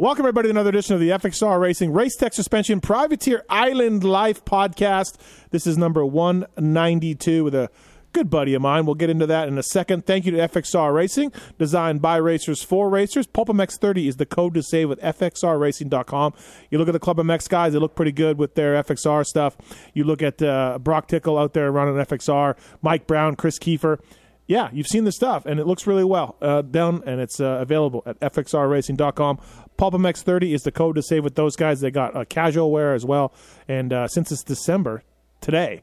[0.00, 4.44] Welcome, everybody, to another edition of the FXR Racing Race Tech Suspension Privateer Island Life
[4.44, 5.16] podcast.
[5.50, 7.68] This is number 192 with a
[8.12, 8.86] good buddy of mine.
[8.86, 10.06] We'll get into that in a second.
[10.06, 13.26] Thank you to FXR Racing, designed by racers for racers.
[13.26, 16.32] PulpMX30 is the code to save with FXRRacing.com.
[16.70, 19.56] You look at the Club MX guys, they look pretty good with their FXR stuff.
[19.94, 23.98] You look at uh, Brock Tickle out there running FXR, Mike Brown, Kris Keefer
[24.48, 27.58] yeah, you've seen the stuff, and it looks really well uh, down, and it's uh,
[27.60, 29.38] available at fxrracing.com.
[29.78, 31.80] PulpMX30 is the code to save with those guys.
[31.80, 33.32] They got uh, casual wear as well,
[33.68, 35.04] and uh, since it's December
[35.42, 35.82] today,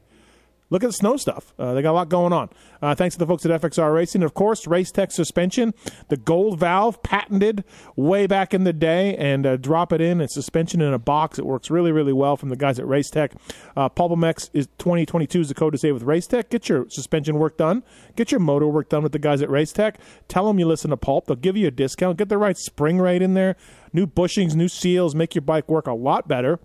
[0.70, 1.54] look at the snow stuff.
[1.58, 2.48] Uh, they got a lot going on.
[2.82, 4.22] Uh, thanks to the folks at FXR Racing.
[4.22, 5.74] Of course, Race Tech suspension,
[6.08, 10.20] the gold valve patented way back in the day, and uh, drop it in.
[10.20, 11.38] It's suspension in a box.
[11.38, 13.32] It works really, really well from the guys at Race Tech.
[13.76, 16.50] Uh, PulpMX is 2022 is the code to save with Race Tech.
[16.50, 17.82] Get your suspension work done.
[18.16, 19.98] Get your motor work done with the guys at Race Tech.
[20.28, 21.26] Tell them you listen to Pulp.
[21.26, 22.18] They'll give you a discount.
[22.18, 23.56] Get the right spring rate in there.
[23.92, 26.58] New bushings, new seals, make your bike work a lot better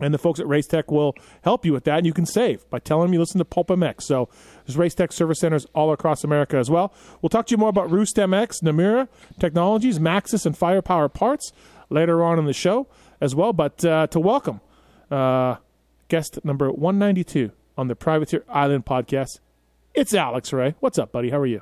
[0.00, 2.68] and the folks at Race Tech will help you with that, and you can save
[2.70, 4.02] by telling them you listen to Pulp MX.
[4.02, 4.28] So
[4.66, 6.92] there's Race Tech service centers all across America as well.
[7.20, 9.08] We'll talk to you more about Roost MX, Namura
[9.38, 11.52] Technologies, Maxxis, and Firepower Parts
[11.90, 12.86] later on in the show
[13.20, 13.52] as well.
[13.52, 14.60] But uh, to welcome
[15.10, 15.56] uh,
[16.08, 19.40] guest number 192 on the Privateer Island podcast,
[19.94, 20.74] it's Alex Ray.
[20.80, 21.30] What's up, buddy?
[21.30, 21.60] How are you?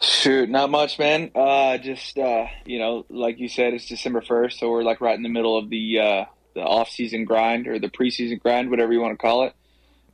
[0.00, 1.32] Shoot, not much, man.
[1.34, 5.16] Uh, just uh, you know, like you said, it's December first, so we're like right
[5.16, 6.24] in the middle of the uh,
[6.58, 9.54] the off season grind or the preseason grind, whatever you want to call it.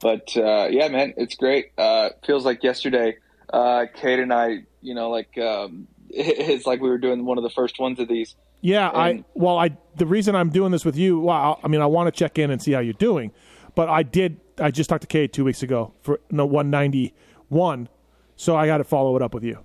[0.00, 1.72] But uh, yeah, man, it's great.
[1.78, 3.16] Uh, feels like yesterday,
[3.52, 7.44] uh, Cade and I, you know, like um, it's like we were doing one of
[7.44, 8.36] the first ones of these.
[8.60, 11.80] Yeah, and, I well, I the reason I'm doing this with you, well, I mean,
[11.80, 13.32] I want to check in and see how you're doing,
[13.74, 14.40] but I did.
[14.58, 17.88] I just talked to Cade two weeks ago for no 191,
[18.36, 19.64] so I got to follow it up with you.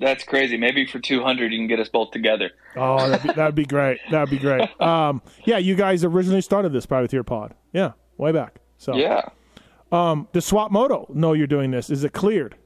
[0.00, 0.56] That's crazy.
[0.56, 2.50] Maybe for 200, you can get us both together.
[2.74, 4.00] Oh, that'd be, that'd be great.
[4.10, 4.68] That'd be great.
[4.80, 7.54] Um, yeah, you guys originally started this privateer pod.
[7.72, 8.60] Yeah, way back.
[8.78, 9.28] So yeah.
[9.92, 11.90] Um, does Swap Moto know you're doing this?
[11.90, 12.56] Is it cleared?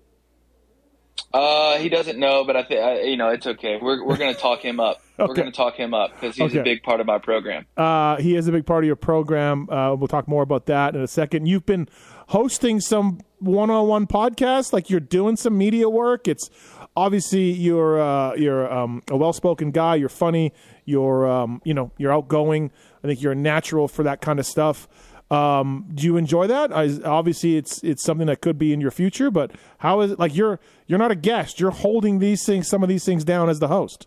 [1.32, 3.78] Uh, he doesn't know, but I think you know it's okay.
[3.82, 5.00] We're we're gonna talk him up.
[5.18, 5.26] okay.
[5.28, 6.60] We're gonna talk him up because he's okay.
[6.60, 7.66] a big part of my program.
[7.76, 9.68] Uh, he is a big part of your program.
[9.68, 11.46] Uh, we'll talk more about that in a second.
[11.46, 11.88] You've been
[12.28, 16.28] hosting some one-on-one podcasts, like you're doing some media work.
[16.28, 16.50] It's
[16.96, 19.96] obviously you're uh, you're um, a well-spoken guy.
[19.96, 20.52] You're funny.
[20.84, 22.70] You're um, you know you're outgoing.
[23.02, 24.88] I think you're a natural for that kind of stuff.
[25.30, 26.72] Um, do you enjoy that?
[26.72, 29.30] I, obviously, it's it's something that could be in your future.
[29.30, 30.18] But how is it?
[30.18, 31.60] Like you're you're not a guest.
[31.60, 34.06] You're holding these things, some of these things down as the host.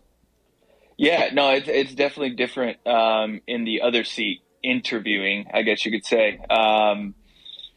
[0.96, 5.46] Yeah, no, it's it's definitely different um, in the other seat interviewing.
[5.52, 6.38] I guess you could say.
[6.50, 7.14] Um,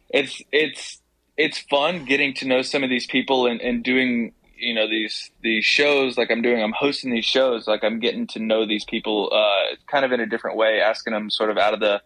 [0.10, 1.02] it's it's
[1.38, 5.32] it's fun getting to know some of these people and, and doing you know these
[5.42, 6.62] these shows like I'm doing.
[6.62, 7.68] I'm hosting these shows.
[7.68, 11.14] Like I'm getting to know these people uh, kind of in a different way, asking
[11.14, 12.02] them sort of out of the.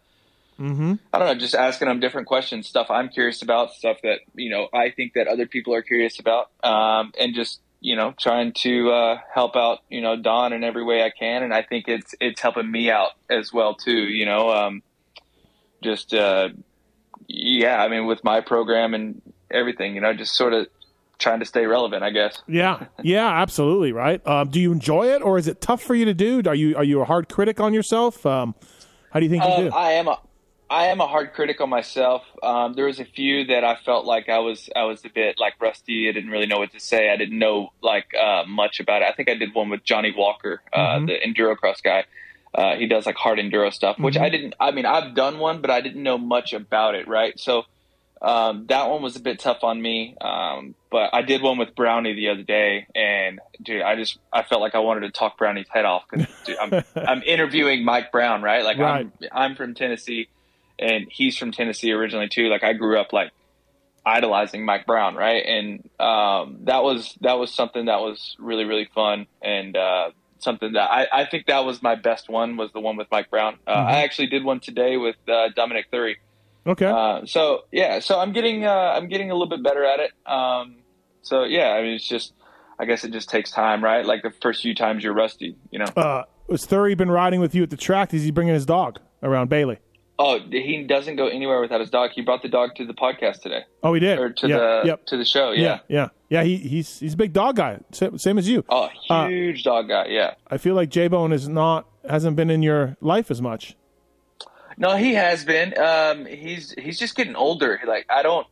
[0.60, 0.94] Mm-hmm.
[1.14, 4.50] I don't know, just asking them different questions, stuff I'm curious about, stuff that you
[4.50, 8.54] know I think that other people are curious about, um, and just you know trying
[8.62, 11.90] to uh, help out you know Don in every way I can, and I think
[11.90, 13.92] it's it's helping me out as well too.
[13.92, 14.82] You know, um,
[15.84, 16.50] just uh,
[17.28, 19.22] yeah, I mean with my program and
[19.52, 20.68] everything, you know, just sort of
[21.18, 22.42] trying to stay relevant, I guess.
[22.48, 24.26] Yeah, yeah, absolutely, right.
[24.28, 26.42] Um, do you enjoy it, or is it tough for you to do?
[26.46, 28.26] Are you are you a hard critic on yourself?
[28.26, 28.56] Um,
[29.12, 29.68] how do you think you do?
[29.68, 30.20] Um, I am a
[30.70, 32.24] I am a hard critic on myself.
[32.42, 35.40] Um, there was a few that I felt like I was I was a bit
[35.40, 36.10] like rusty.
[36.10, 37.10] I didn't really know what to say.
[37.10, 39.08] I didn't know like uh, much about it.
[39.08, 41.06] I think I did one with Jonny Walker, uh, mm-hmm.
[41.06, 42.06] the endurocross guy.
[42.54, 44.24] Uh, he does like hard enduro stuff, which mm-hmm.
[44.24, 44.56] I didn't.
[44.60, 47.08] I mean, I've done one, but I didn't know much about it.
[47.08, 47.64] Right, so
[48.26, 51.76] um, that one was a bit tough on me, um, but I did one with
[51.76, 55.38] Brownie the other day, and dude, I just I felt like I wanted to talk
[55.38, 56.28] Brownie's head off because
[56.60, 58.66] I'm I'm interviewing Mike Brown, right?
[58.66, 59.08] Like right.
[59.22, 60.28] I'm I'm from Tennessee,
[60.80, 62.48] and he's from Tennessee originally too.
[62.48, 63.30] Like I grew up like
[64.04, 65.46] idolizing Mike Brown, right?
[65.46, 70.10] And um, that was that was something that was really really fun, and uh,
[70.40, 73.30] something that I, I think that was my best one was the one with Mike
[73.30, 73.60] Brown.
[73.68, 73.88] Uh, mm-hmm.
[73.88, 76.16] I actually did one today with uh, Dominique Thury.
[76.68, 76.86] Okay.
[76.86, 80.12] Uh, so yeah, so I'm getting uh, I'm getting a little bit better at it.
[80.26, 80.78] Um,
[81.22, 82.34] so yeah, I mean it's just
[82.80, 84.06] I guess it just takes time, right?
[84.06, 85.86] Like the first few times you're rusty, you know.
[85.96, 88.14] Uh, has Thury been riding with you at the track?
[88.14, 89.80] Is he bringing his dog around Bailey?
[90.18, 92.12] Oh, he doesn't go anywhere without his dog.
[92.12, 93.66] He brought the dog to the podcast today.
[93.84, 94.18] Oh, he did.
[94.18, 94.58] Or to yeah.
[94.58, 95.06] the yep.
[95.08, 95.52] to the show.
[95.52, 96.08] Yeah, yeah, yeah.
[96.30, 98.64] yeah he, he's he's a big dog guy, same as you.
[98.70, 100.08] Oh, huge uh, dog guy.
[100.08, 100.36] Yeah.
[100.48, 103.76] I feel like J Bone is not hasn't been in your life as much.
[104.78, 105.78] No, he has been.
[105.78, 107.80] Um, he's he's just getting older.
[107.86, 108.46] Like I don't,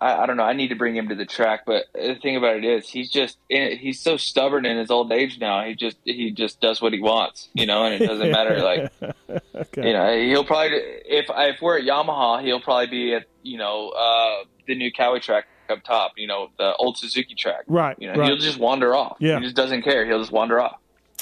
[0.00, 0.44] I, I, don't know.
[0.44, 3.10] I need to bring him to the track, but the thing about it is, he's
[3.10, 5.64] just he's so stubborn in his old age now.
[5.64, 8.60] He just he just does what he wants, you know, and it doesn't matter.
[8.60, 8.92] Like,
[9.54, 9.86] okay.
[9.86, 13.90] you know, he'll probably if if we're at Yamaha, he'll probably be at you know
[13.90, 17.64] uh, the new Kawi track up top, you know, the old Suzuki track.
[17.66, 17.96] Right.
[17.98, 18.28] You know, right.
[18.28, 19.16] he'll just wander off.
[19.20, 19.38] Yeah.
[19.38, 20.06] He just doesn't care.
[20.06, 20.78] He'll just wander off.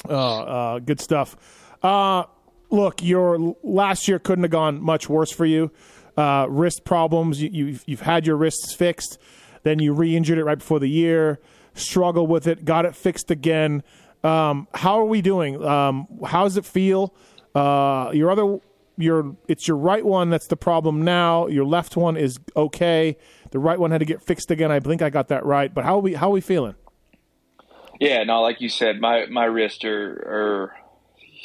[0.07, 1.35] Uh, uh, good stuff.
[1.81, 2.25] Uh,
[2.69, 5.71] look, your last year couldn't have gone much worse for you.
[6.17, 7.41] Uh, wrist problems.
[7.41, 9.17] You, you've, you've had your wrists fixed.
[9.63, 11.39] Then you re-injured it right before the year.
[11.73, 12.65] Struggled with it.
[12.65, 13.83] Got it fixed again.
[14.23, 15.63] Um, how are we doing?
[15.63, 17.13] Um, how does it feel?
[17.53, 18.59] Uh, your other,
[18.97, 21.47] your it's your right one that's the problem now.
[21.47, 23.17] Your left one is okay.
[23.51, 24.71] The right one had to get fixed again.
[24.71, 25.73] I think I got that right.
[25.73, 26.75] But how are we how are we feeling?
[27.99, 30.73] Yeah, no, like you said, my my wrists are, are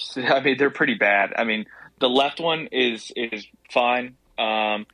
[0.17, 1.33] I mean, they're pretty bad.
[1.37, 1.67] I mean,
[1.99, 4.17] the left one is is fine.
[4.39, 4.87] Um,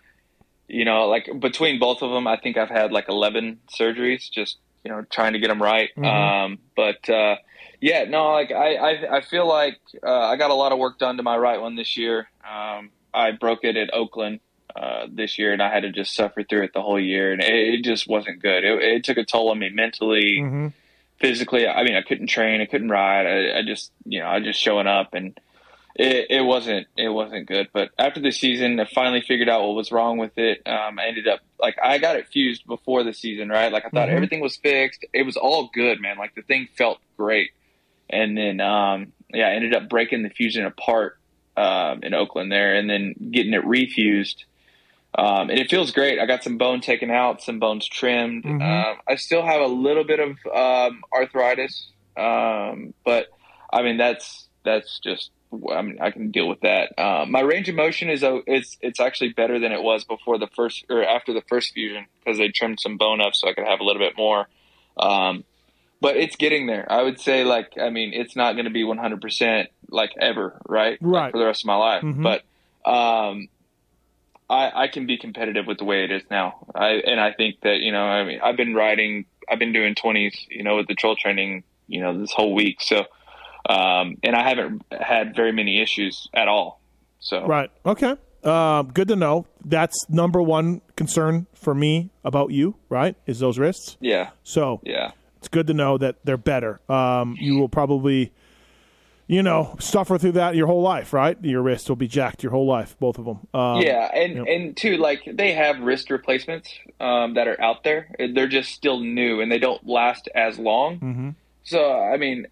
[0.69, 4.59] you know, like between both of them, I think I've had like eleven surgeries, just
[4.85, 5.91] you know, trying to get them right.
[5.97, 6.05] Mm-hmm.
[6.05, 7.37] Um, but uh,
[7.81, 10.99] yeah, no, like I I, I feel like uh, I got a lot of work
[10.99, 12.29] done to my right one this year.
[12.45, 14.41] Um, I broke it at Oakland
[14.75, 17.43] uh, this year, and I had to just suffer through it the whole year, and
[17.43, 18.65] it, it just wasn't good.
[18.65, 20.39] It, it, took a toll on me mentally.
[20.41, 20.67] Mm-hmm
[21.19, 23.27] physically, I mean, I couldn't train, I couldn't ride.
[23.27, 25.39] I, I just, you know, I just showing up and
[25.95, 27.69] it, it wasn't, it wasn't good.
[27.73, 30.63] But after the season, I finally figured out what was wrong with it.
[30.67, 33.73] Um, I ended up like, I got it fused before the season, right?
[33.73, 34.17] Like I thought mm-hmm.
[34.17, 35.05] everything was fixed.
[35.13, 36.19] It was all good, man.
[36.19, 37.51] Like the thing felt great.
[38.11, 41.19] And then, um, yeah, I ended up breaking the fusion apart,
[41.57, 44.45] um, in Oakland there and then getting it refused
[45.17, 46.19] um, and it feels great.
[46.19, 48.45] I got some bone taken out, some bones trimmed.
[48.45, 48.61] Mm-hmm.
[48.61, 53.29] Um, I still have a little bit of um, arthritis, um, but
[53.73, 56.93] I mean that's that's just I mean I can deal with that.
[56.99, 60.49] Um, my range of motion is it's it's actually better than it was before the
[60.49, 63.67] first or after the first fusion because they trimmed some bone up so I could
[63.67, 64.49] have a little bit more.
[64.99, 65.45] Um,
[65.99, 66.87] but it's getting there.
[66.93, 70.61] I would say like I mean it's not going to be 100 percent like ever,
[70.69, 70.99] right?
[71.01, 72.23] Right like, for the rest of my life, mm-hmm.
[72.23, 72.43] but
[72.85, 73.49] um,
[74.49, 76.67] I, I can be competitive with the way it is now.
[76.75, 79.95] I and I think that you know I mean I've been riding I've been doing
[79.95, 83.05] twenties you know with the troll training you know this whole week so
[83.69, 86.81] um, and I haven't had very many issues at all.
[87.19, 88.17] So right okay
[88.47, 89.47] uh, good to know.
[89.65, 92.77] That's number one concern for me about you.
[92.89, 93.97] Right is those wrists.
[94.01, 94.31] Yeah.
[94.45, 96.81] So yeah, it's good to know that they're better.
[96.89, 98.33] Um, you will probably
[99.27, 101.37] you know, suffer through that your whole life, right?
[101.43, 103.41] Your wrist will be jacked your whole life, both of them.
[103.53, 104.51] Um, yeah, and you know.
[104.51, 108.09] and too, like they have wrist replacements um, that are out there.
[108.19, 110.97] They're just still new and they don't last as long.
[110.97, 111.31] Mm-hmm.
[111.65, 112.47] So, I mean,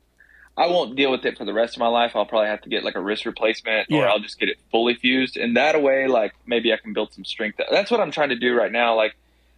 [0.56, 2.12] I won't deal with it for the rest of my life.
[2.15, 4.06] I'll probably have to get like a wrist replacement, or yeah.
[4.06, 7.25] I'll just get it fully fused, and that way, like maybe I can build some
[7.25, 7.61] strength.
[7.70, 8.94] That's what I'm trying to do right now.
[8.94, 9.17] Like,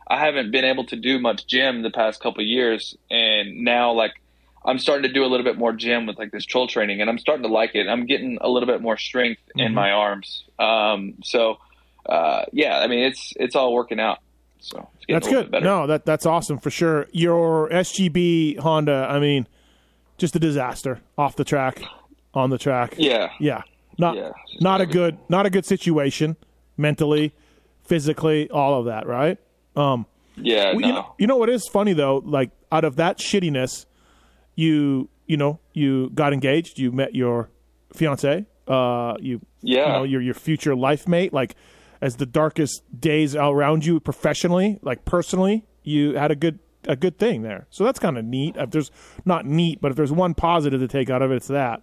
[0.09, 4.13] I haven't been able to do much gym the past couple years, and now like
[4.67, 7.09] I'm starting to do a little bit more gym with like this troll training, and
[7.09, 7.87] I'm starting to like it.
[7.89, 9.61] I'm getting a little bit more strength mm-hmm.
[9.61, 10.45] in my arms.
[10.59, 11.59] Um, so
[12.05, 14.19] uh, yeah, I mean it's it's all working out.
[14.59, 15.53] So that's good.
[15.53, 17.07] No, that that's awesome for sure.
[17.13, 19.47] Your SGB Honda, I mean,
[20.19, 21.83] just a disaster off the track,
[22.35, 22.95] on the track.
[22.97, 23.63] Yeah, yeah,
[23.99, 26.37] not yeah, not a good not a good situation
[26.77, 27.33] mentally,
[27.85, 29.39] physically, all of that, right?
[29.77, 30.87] Um, yeah, well, no.
[30.87, 32.23] you, know, you know what is funny though?
[32.25, 33.87] Like out of that shittiness
[34.57, 37.51] you you know you got engaged, you met your
[37.93, 41.33] fiance, uh, you yeah, you know your your future life mate.
[41.33, 41.55] Like
[42.01, 47.19] as the darkest days around you professionally, like personally, you had a good a good
[47.19, 47.67] thing there.
[47.71, 48.57] So that's kind of neat.
[48.57, 48.91] If there's
[49.25, 51.83] not neat, but if there's one positive to take out of it, it's that.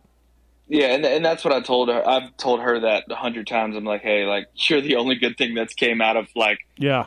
[0.67, 2.07] Yeah, and and that's what I told her.
[2.07, 3.75] I've told her that a hundred times.
[3.75, 7.05] I'm like, hey, like you're the only good thing that's came out of like yeah,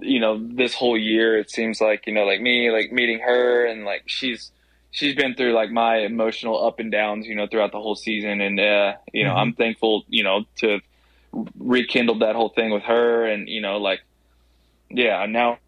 [0.00, 1.38] you know, this whole year.
[1.38, 4.52] It seems like you know, like me, like meeting her, and like she's
[4.92, 8.40] she's been through like my emotional up and downs, you know, throughout the whole season.
[8.40, 9.38] And, uh, you know, mm-hmm.
[9.38, 10.80] I'm thankful, you know, to
[11.58, 13.26] rekindled that whole thing with her.
[13.26, 14.00] And, you know, like,
[14.90, 15.58] yeah, now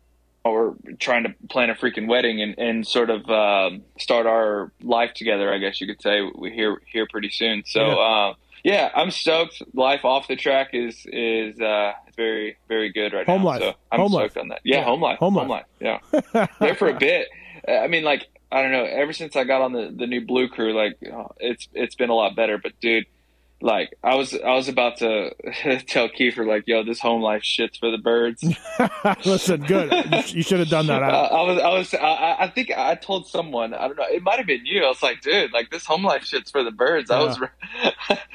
[0.45, 5.15] we're trying to plan a freaking wedding and, and sort of, um, start our life
[5.15, 7.65] together, I guess you could say we here, here pretty soon.
[7.67, 7.95] So, yeah.
[7.95, 9.63] uh, yeah, I'm stoked.
[9.75, 13.49] Life off the track is is uh, very very good right home now.
[13.49, 13.61] Life.
[13.61, 14.43] So I'm home stoked life.
[14.43, 14.61] on that.
[14.65, 15.19] Yeah, yeah, home life.
[15.19, 15.67] Home, home life.
[15.83, 16.01] life.
[16.33, 17.29] Yeah, there for a bit.
[17.69, 18.85] I mean, like I don't know.
[18.85, 20.97] Ever since I got on the, the new Blue Crew, like
[21.39, 22.57] it's it's been a lot better.
[22.57, 23.05] But dude,
[23.61, 25.35] like I was I was about to
[25.89, 28.45] tell Keefer like, yo, this home life shit's for the birds.
[29.25, 29.93] Listen, good.
[30.33, 31.03] You should have done that.
[31.03, 34.07] I, I was I was I, I, think I told someone I don't know.
[34.09, 34.85] It might have been you.
[34.85, 37.11] I was like, dude, like this home life shit's for the birds.
[37.11, 37.17] Yeah.
[37.17, 37.39] I was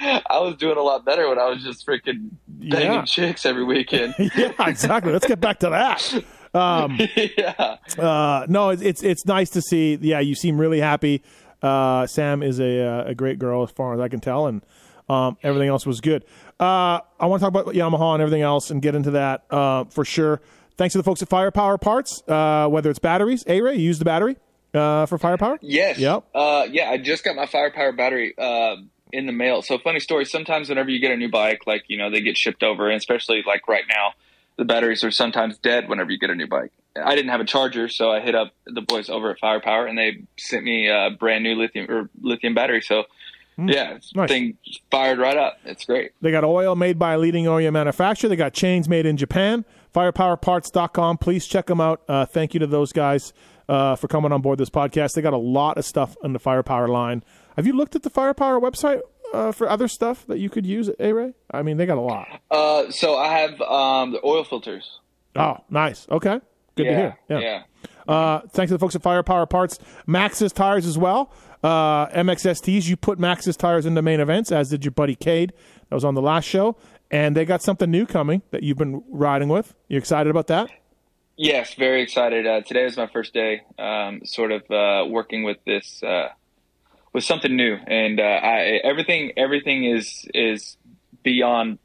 [0.03, 3.05] I was doing a lot better when I was just freaking banging yeah.
[3.05, 4.15] chicks every weekend.
[4.17, 5.13] yeah, exactly.
[5.13, 6.25] Let's get back to that.
[6.53, 7.00] Um,
[7.38, 7.77] yeah.
[7.98, 9.98] uh, no, it's, it's it's nice to see.
[10.01, 11.24] Yeah, you seem really happy.
[11.62, 14.62] Uh, Sam is a uh, a great girl as far as I can tell, and
[15.10, 16.24] um, everything else was good.
[16.60, 19.86] Uh, I want to talk about Yamaha and everything else and get into that uh,
[19.86, 20.41] for sure.
[20.77, 23.44] Thanks to the folks at Firepower Parts, uh, whether it's batteries.
[23.48, 24.38] A Ray, you use the battery
[24.74, 25.58] uh, for Firepower?
[25.62, 25.98] Yes.
[25.98, 26.25] Yep.
[26.34, 28.77] Uh, yeah, I just got my firepower battery uh,
[29.12, 29.62] in the mail.
[29.62, 30.25] So funny story.
[30.25, 32.98] Sometimes whenever you get a new bike, like you know, they get shipped over, and
[32.98, 34.13] especially like right now,
[34.59, 36.71] the batteries are sometimes dead whenever you get a new bike.
[36.95, 39.97] I didn't have a charger, so I hit up the boys over at Firepower, and
[39.97, 42.81] they sent me a brand new lithium or lithium battery.
[42.81, 43.05] So.
[43.61, 44.29] Yeah, Nice.
[44.29, 44.57] thing
[44.89, 45.57] fired right up.
[45.65, 46.11] It's great.
[46.21, 48.29] They got oil made by a leading oil manufacturer.
[48.29, 49.65] They got chains made in Japan.
[49.93, 51.17] Firepowerparts.com.
[51.17, 52.01] Please check them out.
[52.07, 53.33] Uh, thank you to those guys
[53.67, 55.13] uh, for coming on board this podcast.
[55.13, 57.21] They got a lot of stuff on the Firepower line.
[57.57, 59.01] Have you looked at the Firepower website
[59.33, 61.33] uh, for other stuff that you could use, A Ray?
[61.51, 62.41] I mean, they got a lot.
[62.50, 65.00] Uh, so I have um, the oil filters.
[65.36, 66.07] Oh, nice.
[66.09, 66.39] Okay.
[66.75, 67.19] Good yeah, to hear.
[67.29, 67.39] Yeah.
[67.39, 67.63] yeah.
[68.07, 69.79] Uh, thanks to the folks at Firepower Parts.
[70.07, 71.31] Maxxis tires as well.
[71.63, 75.53] Uh, MXSTs, you put Maxxis tires into main events, as did your buddy Cade.
[75.89, 76.77] That was on the last show.
[77.12, 79.75] And they got something new coming that you've been riding with.
[79.88, 80.69] You excited about that?
[81.38, 82.45] Yes, very excited.
[82.45, 86.03] Uh, today was my first day, um, sort of uh, working with this
[87.13, 90.77] with something new, and uh, I, everything everything is is
[91.23, 91.79] beyond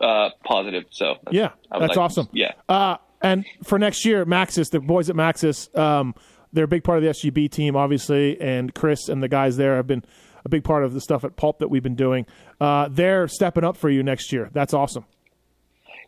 [0.00, 0.84] uh, positive.
[0.90, 2.28] So Yeah, that's like- awesome.
[2.32, 6.14] Yeah, Uh, and for next year, Maxxis, the boys at Maxxis, um,
[6.52, 9.76] they're a big part of the SGB team, obviously, and Chris and the guys there
[9.76, 10.04] have been
[10.44, 12.26] a big part of the stuff at Pulp that we've been doing.
[12.60, 14.50] Uh, they're stepping up for you next year.
[14.52, 15.06] That's awesome.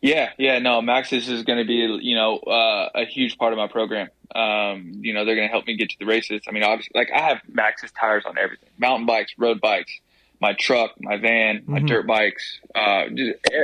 [0.01, 0.59] Yeah, yeah.
[0.59, 4.09] No, Maxxis is going to be you know uh, a huge part of my program.
[4.35, 6.43] Um, you know, they're going to help me get to the races.
[6.49, 9.93] I mean, obviously, like I have Maxxis tires on everything: mountain bikes, road bikes,
[10.41, 12.61] my truck, my van, my dirt bikes.
[12.75, 13.05] Uh,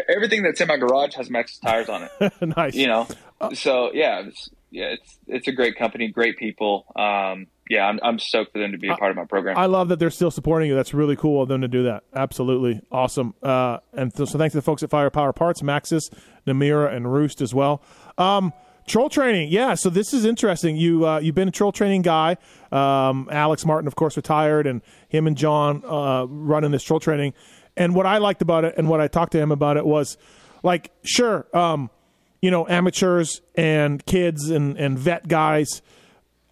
[0.09, 2.33] everything that's in my garage has Maxxis tires on it.
[2.57, 2.75] nice.
[2.75, 3.07] you know
[3.53, 8.19] so yeah it's yeah it's it's a great company great people um yeah i'm, I'm
[8.19, 10.31] stoked for them to be a part of my program I love that they're still
[10.31, 10.75] supporting you.
[10.75, 12.05] That's really cool of them to do that.
[12.15, 13.35] Absolutely awesome.
[13.43, 16.13] Uh, and so, so thanks to the folks at Firepower Parts, Maxxis,
[16.47, 17.83] Namura, and Roost as well.
[18.19, 18.53] Um,
[18.87, 19.75] troll training, yeah.
[19.75, 20.77] So this is interesting.
[20.77, 22.37] You uh, you've been a troll training guy.
[22.73, 27.35] Um, Alex Martin, of course, retired, and him and John uh, running this troll training.
[27.77, 30.17] And what I liked about it, and what I talked to him about it, was
[30.63, 31.91] like, sure, um,
[32.41, 35.83] you know, amateurs and kids and and vet guys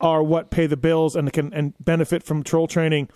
[0.03, 3.09] are what pay the bills and can and benefit from troll training.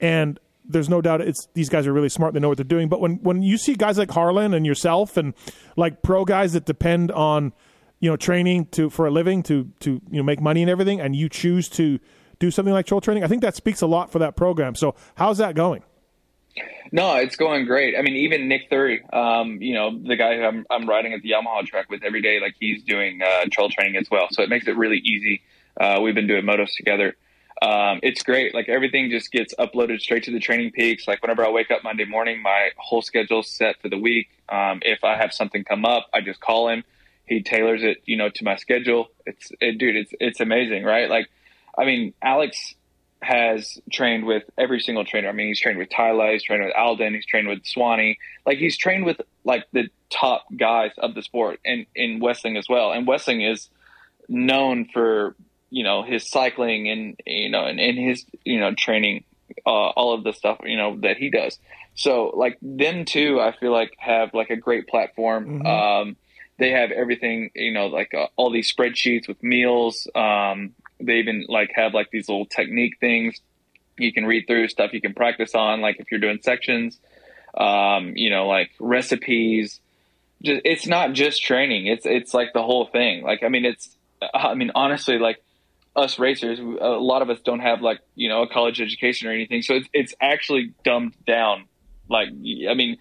[0.00, 2.32] And there's no doubt it's these guys are really smart.
[2.32, 2.88] They know what they're doing.
[2.88, 5.34] But when when you see guys like Harlan and yourself and
[5.76, 7.52] like pro guys that depend on
[8.00, 11.00] you know training to for a living to to you know make money and everything,
[11.00, 11.98] and you choose to
[12.38, 14.76] do something like troll training, I think that speaks a lot for that program.
[14.76, 15.82] So how's that going?
[16.90, 20.42] no it's going great i mean even nick thury um you know the guy who
[20.42, 23.68] i'm, I'm riding at the yamaha track with every day like he's doing uh troll
[23.70, 25.42] training as well so it makes it really easy
[25.80, 27.14] uh we've been doing motos together
[27.60, 28.54] um, it's great.
[28.54, 31.08] Like everything just gets uploaded straight to the TrainingPeaks.
[31.08, 34.28] Like whenever I wake up Monday morning, my whole schedule's set for the week.
[34.48, 36.84] Um, if I have something come up, I just call him.
[37.26, 39.08] He tailors it, you know, to my schedule.
[39.26, 41.10] It's, it, dude, it's, it's amazing, right?
[41.10, 41.28] Like,
[41.76, 42.74] I mean, Alex
[43.20, 45.28] has trained with every single trainer.
[45.28, 48.18] I mean, he's trained with Tyler, he's trained with Aldon, he's trained with Swanee.
[48.46, 52.68] Like he's trained with like the top guys of the sport and in Westling as
[52.68, 52.92] well.
[52.92, 53.68] And Westling is
[54.28, 55.34] known for
[55.70, 59.24] you know his cycling and you know and, and his you know training
[59.66, 61.58] uh, all of the stuff you know that he does.
[61.94, 65.66] So like them too i feel like have like a great platform.
[65.66, 66.16] Um
[66.58, 70.08] they have everything you know like uh, all these spreadsheets with meals.
[70.14, 73.40] Um they even like have like these little technique things
[73.98, 76.98] you can read through stuff you can practice on like if you're doing sections.
[77.56, 79.80] Um you know like recipes.
[80.40, 81.86] Just it's not just training.
[81.86, 83.22] It's it's like the whole thing.
[83.22, 83.96] Like i mean it's
[84.34, 85.42] i mean honestly like
[85.98, 89.32] us racers, a lot of us don't have like you know a college education or
[89.32, 91.64] anything, so it's it's actually dumbed down.
[92.08, 92.98] Like, I mean,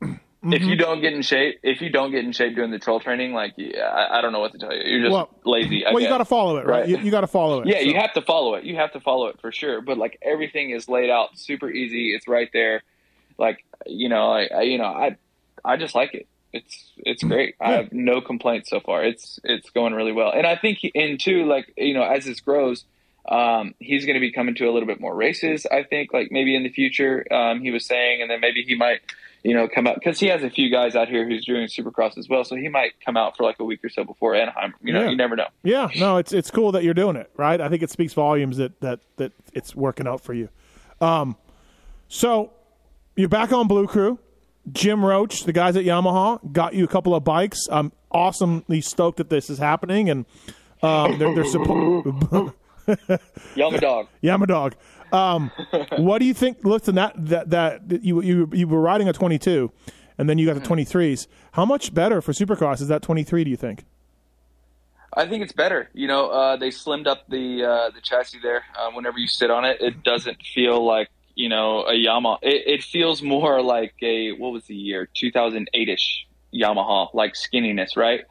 [0.00, 0.80] if you mm-hmm.
[0.80, 3.54] don't get in shape, if you don't get in shape doing the troll training, like
[3.56, 4.82] yeah, I, I don't know what to tell you.
[4.84, 5.84] You're just Well- lazy.
[5.84, 6.80] I well, you got to follow it, right?
[6.80, 6.88] Right.
[6.88, 7.66] You, you got to follow it.
[7.66, 8.64] Yeah, So- you have to follow it.
[8.64, 9.80] You have to follow it for sure.
[9.80, 12.14] But like everything is laid out super easy.
[12.14, 12.82] It's right there.
[13.36, 15.16] Like you know, I, I you know, I
[15.64, 16.28] I just like it.
[16.52, 17.54] It's it's great.
[17.60, 19.04] I have no complaints so far.
[19.04, 20.32] It's it's going really well.
[20.32, 22.84] And I think in two, like you know, as this grows,
[23.28, 25.66] um, he's going to be coming to a little bit more races.
[25.70, 28.74] I think, like maybe in the future, um, he was saying, and then maybe he
[28.74, 29.00] might,
[29.44, 32.16] you know, come out because he has a few guys out here who's doing Supercross
[32.16, 32.44] as well.
[32.44, 34.72] So he might come out for like a week or so before Anaheim.
[34.82, 35.10] You know, Yeah.
[35.10, 35.48] you never know.
[35.62, 37.60] Yeah, no, it's it's cool that you're doing it, right?
[37.60, 40.48] I think it speaks volumes that that that it's working out for you.
[41.02, 41.36] Um,
[42.08, 42.52] so
[43.16, 44.18] you're back on Blue Crew.
[44.72, 47.66] Jim Roach, the guys at Yamaha, got you a couple of bikes.
[47.70, 50.26] I'm awesomely stoked that this is happening, and
[50.82, 52.08] um, they're, they're supposed.
[53.80, 54.08] Dog.
[54.22, 54.74] Yama dog.
[55.12, 55.50] Um,
[55.98, 56.64] what do you think?
[56.64, 59.70] Listen, that that that you you you were riding a 22,
[60.16, 61.26] and then you got the 23s.
[61.52, 63.44] How much better for Supercross is that 23?
[63.44, 63.84] Do you think?
[65.12, 65.88] I think it's better.
[65.92, 68.64] You know, uh, they slimmed up the uh, the chassis there.
[68.78, 71.08] Uh, whenever you sit on it, it doesn't feel like
[71.38, 72.38] you know a Yamaha.
[72.42, 77.96] It, it feels more like a what was the year 2008 ish Yamaha, like skinniness,
[77.96, 78.24] right?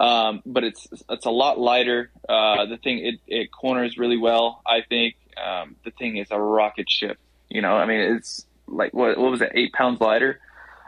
[0.00, 2.10] Um, but it's it's a lot lighter.
[2.26, 4.62] Uh, the thing it, it corners really well.
[4.66, 7.18] I think um, the thing is a rocket ship.
[7.50, 10.40] You know, I mean, it's like what what was it, eight pounds lighter.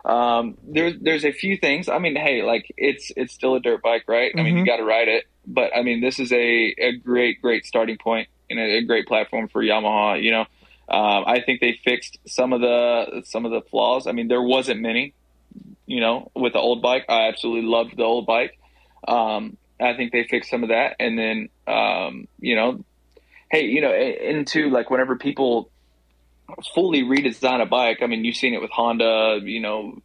[0.07, 1.91] Um, there's there's a few things.
[1.91, 4.33] I mean, hey, like it's it's still a dirt bike, right?
[4.35, 5.25] I mean, you got to ride it.
[5.47, 9.07] But I mean, this is a, a great great starting point and a, a great
[9.07, 10.23] platform for Yamaha.
[10.23, 10.47] You know,
[10.89, 14.07] um, I think they fixed some of the some of the flaws.
[14.07, 15.15] I mean, there wasn't many.
[15.87, 18.59] You know, with the old bike, I absolutely loved the old bike.
[19.07, 22.85] Um, I think they fixed some of that, and then um, you know,
[23.51, 25.71] hey, you know, into like whenever people
[26.75, 27.99] fully redesign a bike.
[28.03, 30.01] I mean, you've seen it with Honda, you know,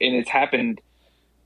[0.00, 0.80] and it's happened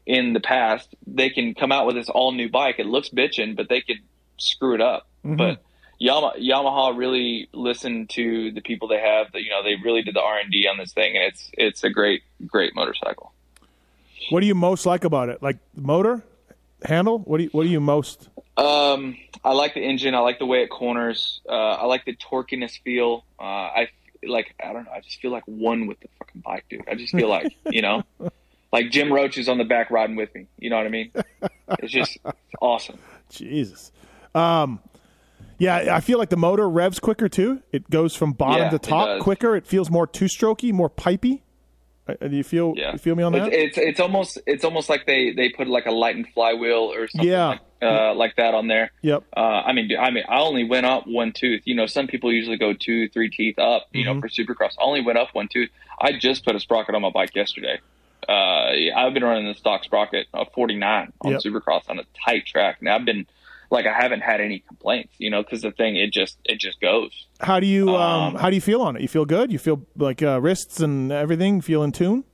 [0.06, 0.94] in the past.
[1.06, 2.76] They can come out with this all new bike.
[2.78, 3.98] It looks bitchin', but they could
[4.36, 5.08] screw it up.
[5.24, 5.36] Mm-hmm.
[5.36, 5.62] But
[6.00, 9.32] Yamaha, Yamaha really listened to the people they have.
[9.32, 11.50] That you know, they really did the R and D on this thing, and it's
[11.52, 13.32] it's a great great motorcycle.
[14.30, 15.42] What do you most like about it?
[15.42, 16.22] Like motor,
[16.84, 17.18] handle?
[17.18, 18.28] What do you What do you most?
[18.56, 20.14] Um, I like the engine.
[20.14, 21.40] I like the way it corners.
[21.48, 23.24] Uh, I like the torquiness feel.
[23.38, 23.88] Uh, I
[24.22, 24.54] like.
[24.62, 24.92] I don't know.
[24.92, 26.84] I just feel like one with the fucking bike, dude.
[26.88, 28.04] I just feel like you know,
[28.72, 30.46] like Jim Roach is on the back riding with me.
[30.58, 31.12] You know what I mean?
[31.78, 32.18] It's just
[32.60, 32.98] awesome.
[33.30, 33.90] Jesus.
[34.34, 34.80] Um,
[35.58, 37.62] yeah, I feel like the motor revs quicker too.
[37.72, 39.22] It goes from bottom Yeah, to top does.
[39.22, 39.56] quicker.
[39.56, 41.42] It feels more two strokey, more pipey.
[42.06, 43.48] Uh, Do you feel Yeah, you feel me on that?
[43.52, 47.08] It's, it's it's almost it's almost like they they put like a lightened flywheel or
[47.08, 47.46] something Yeah.
[47.48, 48.90] like, uh, like that on there.
[49.02, 49.24] yep.
[49.36, 51.62] Uh, I mean, I mean, I only went up one tooth.
[51.64, 53.86] You know, some people usually go two, three teeth up.
[53.92, 54.14] You Mm-hmm.
[54.14, 55.70] know, for Supercross, I only went up one tooth.
[56.00, 57.80] I just put a sprocket on my bike yesterday.
[58.28, 61.40] Uh, I've been running the stock sprocket uh, 49 on Yep.
[61.42, 63.26] Supercross on a tight track, and I've been
[63.74, 65.12] like, I haven't had any complaints.
[65.18, 67.12] You know, because the thing it just it just goes.
[67.40, 69.02] How do you um, Um, how do you feel on it?
[69.02, 69.52] You feel good?
[69.52, 72.24] You feel like uh, wrists and everything feel in tune?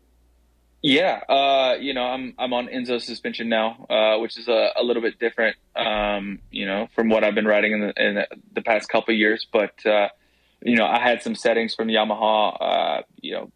[0.83, 4.83] Yeah, uh, you know, I'm I'm on Enzo suspension now, uh, which is a, a
[4.83, 8.25] little bit different, um, you know, from what I've been riding in the, in
[8.55, 9.47] the, past couple years.
[9.53, 10.09] But uh,
[10.63, 13.53] you know, I had some settings from Yamaha, uh, you know,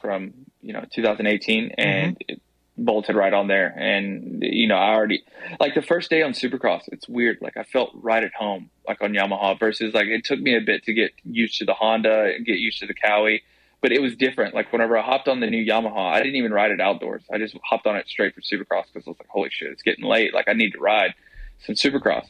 [0.00, 2.40] from you know 2018, and it
[2.84, 3.68] bolted right on there.
[3.78, 5.22] And you know, I already
[5.58, 6.82] like the first day on Supercross.
[6.88, 7.38] It's weird.
[7.40, 10.60] Like I felt right at home, like on Yamaha, versus like it took me a
[10.60, 13.40] bit to get used to the Honda and get used to the Kawi
[13.80, 14.54] but it was different.
[14.54, 17.22] Like whenever I hopped on the new Yamaha, I didn't even ride it outdoors.
[17.32, 19.82] I just hopped on it straight for Supercross because I was like, holy shit, it's
[19.82, 20.34] getting late.
[20.34, 21.14] Like I need to ride
[21.64, 22.26] some Supercross.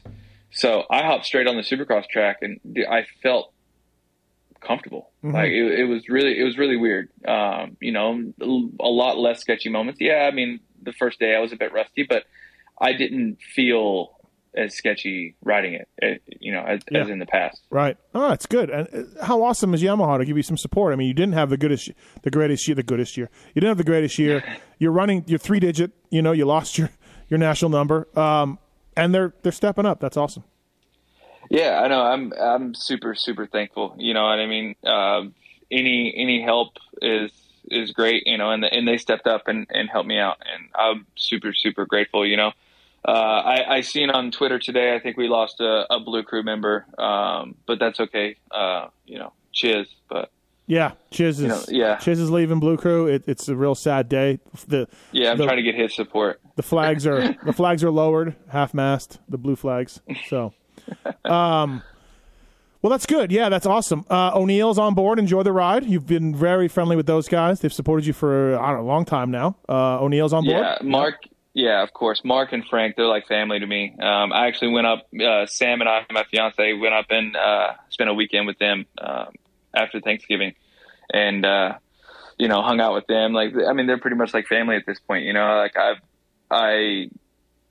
[0.51, 2.59] So I hopped straight on the Supercross track and
[2.89, 3.53] I felt
[4.61, 5.09] comfortable.
[5.23, 7.09] Like it, it was really, it was really weird.
[7.27, 9.99] Um, you know, a lot less sketchy moments.
[10.01, 10.27] Yeah.
[10.31, 12.23] I mean, the first day I was a bit rusty, but
[12.79, 14.15] I didn't feel
[14.55, 17.03] as sketchy riding it, eh, you know, as, Yeah.
[17.03, 17.61] as in the past.
[17.69, 17.95] Right.
[18.13, 18.69] Oh, that's good.
[18.69, 20.91] And uh, how awesome is Yamaha to give you some support?
[20.91, 21.89] I mean, you didn't have the goodest,
[22.23, 23.29] the greatest year, the goodest year.
[23.55, 24.43] You didn't have the greatest year.
[24.79, 25.91] You're running your three digit.
[26.09, 26.89] You know, you lost your
[27.29, 28.07] your national number.
[28.19, 28.59] Um,
[28.97, 30.01] and they're they're stepping up.
[30.01, 30.43] That's awesome.
[31.53, 32.01] Yeah, I know.
[32.01, 33.95] I'm I'm super super thankful.
[33.97, 34.75] You know what I mean?
[34.85, 35.23] Uh,
[35.69, 37.31] any any help is
[37.69, 38.23] is great.
[38.25, 41.53] You know, and and they stepped up and and helped me out, and I'm super
[41.53, 42.25] super grateful.
[42.25, 42.51] You know,
[43.05, 44.95] uh, I I seen on Twitter today.
[44.95, 48.37] I think we lost a, a Blue Crew member, um, but that's okay.
[48.49, 49.93] Uh, you know, cheers.
[50.09, 50.31] But
[50.67, 51.97] Yeah, Chiz is know, yeah.
[51.97, 53.07] Chiz is leaving Blue Crew.
[53.07, 54.39] It, it's a real sad day.
[54.69, 56.39] The yeah, I'm The- trying to get his support.
[56.55, 59.99] the flags are the flags are lowered, half mast, the blue flags.
[60.29, 60.53] So,
[61.25, 61.81] um,
[62.81, 63.31] well, that's good.
[63.31, 64.05] Yeah, that's awesome.
[64.09, 65.19] Uh, O'Neill's on board.
[65.19, 65.85] Enjoy the ride.
[65.85, 67.59] You've been very friendly with those guys.
[67.59, 69.55] They've supported you for I don't know, a long time now.
[69.69, 70.57] Uh, O'Neill's on board.
[70.57, 71.15] Yeah, Mark.
[71.53, 72.21] Yeah, of course.
[72.23, 73.93] Mark and Frank, they're like family to me.
[73.99, 75.05] Um, I actually went up.
[75.13, 78.85] Uh, Sam and I, my fiance, went up and uh, spent a weekend with them
[78.97, 79.33] um,
[79.75, 80.55] after Thanksgiving,
[81.13, 81.73] and uh,
[82.41, 83.33] you know, hung out with them.
[83.33, 85.25] Like, I mean, they're pretty much like family at this point.
[85.25, 86.01] You know, like I've,
[86.49, 87.11] I,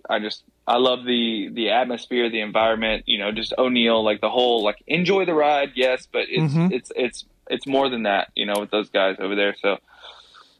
[0.09, 3.05] I just, I love the the atmosphere, the environment.
[3.07, 6.73] You know, just O'Neill, like the whole, like enjoy the ride, yes, but it's Mhm.
[6.73, 8.29] it's it's it's more than that.
[8.35, 9.79] You know, with those guys over there, so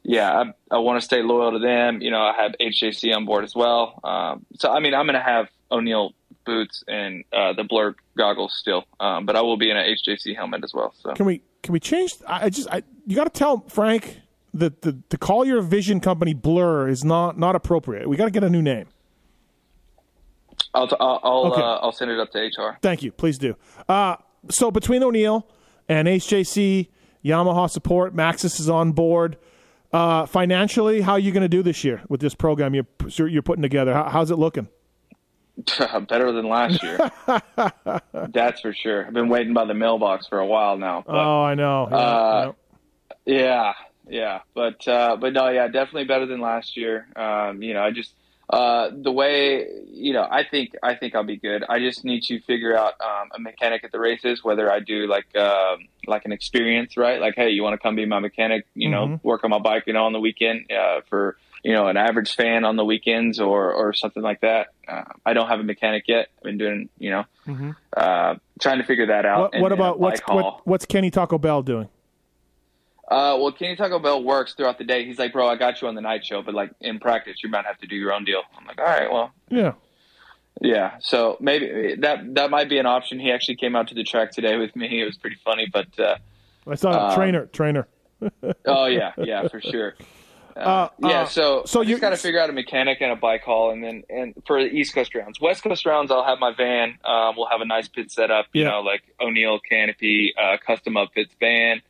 [0.03, 0.33] yeah,
[0.71, 2.01] I, I want to stay loyal to them.
[2.01, 4.01] You know, I have HJC on board as well.
[4.03, 6.15] Um, so, I mean, I'm going to have O'Neill
[6.47, 10.35] boots and uh, the blur goggles still, um, but I will be in an HJC
[10.35, 10.95] helmet as well.
[11.03, 12.15] So, Can we can we change?
[12.27, 14.21] I just I, you got to tell Frank
[14.55, 18.09] that the, the to call your vision company Blur is not not appropriate.
[18.09, 18.87] We got to get a new name.
[20.75, 21.61] I'll t- I'll I'll, Okay.
[21.61, 22.79] uh, I'll send it up to HR.
[22.83, 23.11] Thank you.
[23.13, 23.57] Please do.
[23.89, 24.17] Uh,
[24.51, 25.47] so between O'Neill
[25.89, 26.89] and HJC,
[27.25, 29.37] Yamaha support, Maxxis is on board.
[29.93, 32.87] Uh, financially, how are you going to do this year with this program you're
[33.29, 33.93] you're putting together?
[33.93, 34.69] How, how's it looking?
[36.09, 37.11] Better than last year.
[38.33, 39.07] That's for sure.
[39.07, 41.03] I've been waiting by the mailbox for a while now.
[41.07, 41.89] But, oh, I know.
[41.91, 42.53] Yeah, Uh, yeah.
[43.27, 43.73] Yeah,
[44.09, 47.07] yeah, but uh, but no, yeah, definitely better than last year.
[47.17, 48.15] Um, you know, I just
[48.53, 51.63] uh, the way you know, I think I think I'll be good.
[51.69, 55.07] I just need to figure out um, a mechanic at the races, whether I do
[55.07, 57.21] like um, like an experience, right?
[57.21, 58.67] Like, hey, you want to come be my mechanic?
[58.75, 61.89] You know, work on my bike, you know, on the weekend uh, for you know
[61.89, 64.69] an average fan on the weekends or or something like that.
[64.89, 66.29] Uh, I don't have a mechanic yet.
[66.39, 67.25] I've been doing you know
[67.97, 69.41] uh, trying to figure that out.
[69.41, 71.89] What, and- what about what's what, what's Kenny Taco Bell doing?
[73.11, 75.05] Uh, well, Kenny Taco Bell works throughout the day.
[75.05, 77.51] He's like, bro, I got you on the night show, but like in practice, you
[77.51, 78.43] might have to do your own deal.
[78.57, 79.73] I'm like, all right, well, Yeah.
[80.61, 80.93] yeah.
[81.01, 83.19] So maybe that that might be an option.
[83.19, 85.01] He actually came out to the track today with me.
[85.03, 86.17] It was pretty funny, but uh,
[86.69, 87.47] I saw a Um, trainer.
[87.47, 87.89] Trainer.
[88.67, 89.95] oh yeah, yeah, for sure.
[90.57, 93.17] Uh, Uh, yeah, uh, so so you- got to figure out a mechanic and a
[93.17, 96.39] bike haul, and then and for the East Coast rounds, West Coast rounds, I'll have
[96.41, 96.99] my van.
[97.05, 98.71] Um, we'll have a nice pit setup, you Yeah.
[98.73, 101.81] know, like O'Neill canopy, uh, custom upfits van,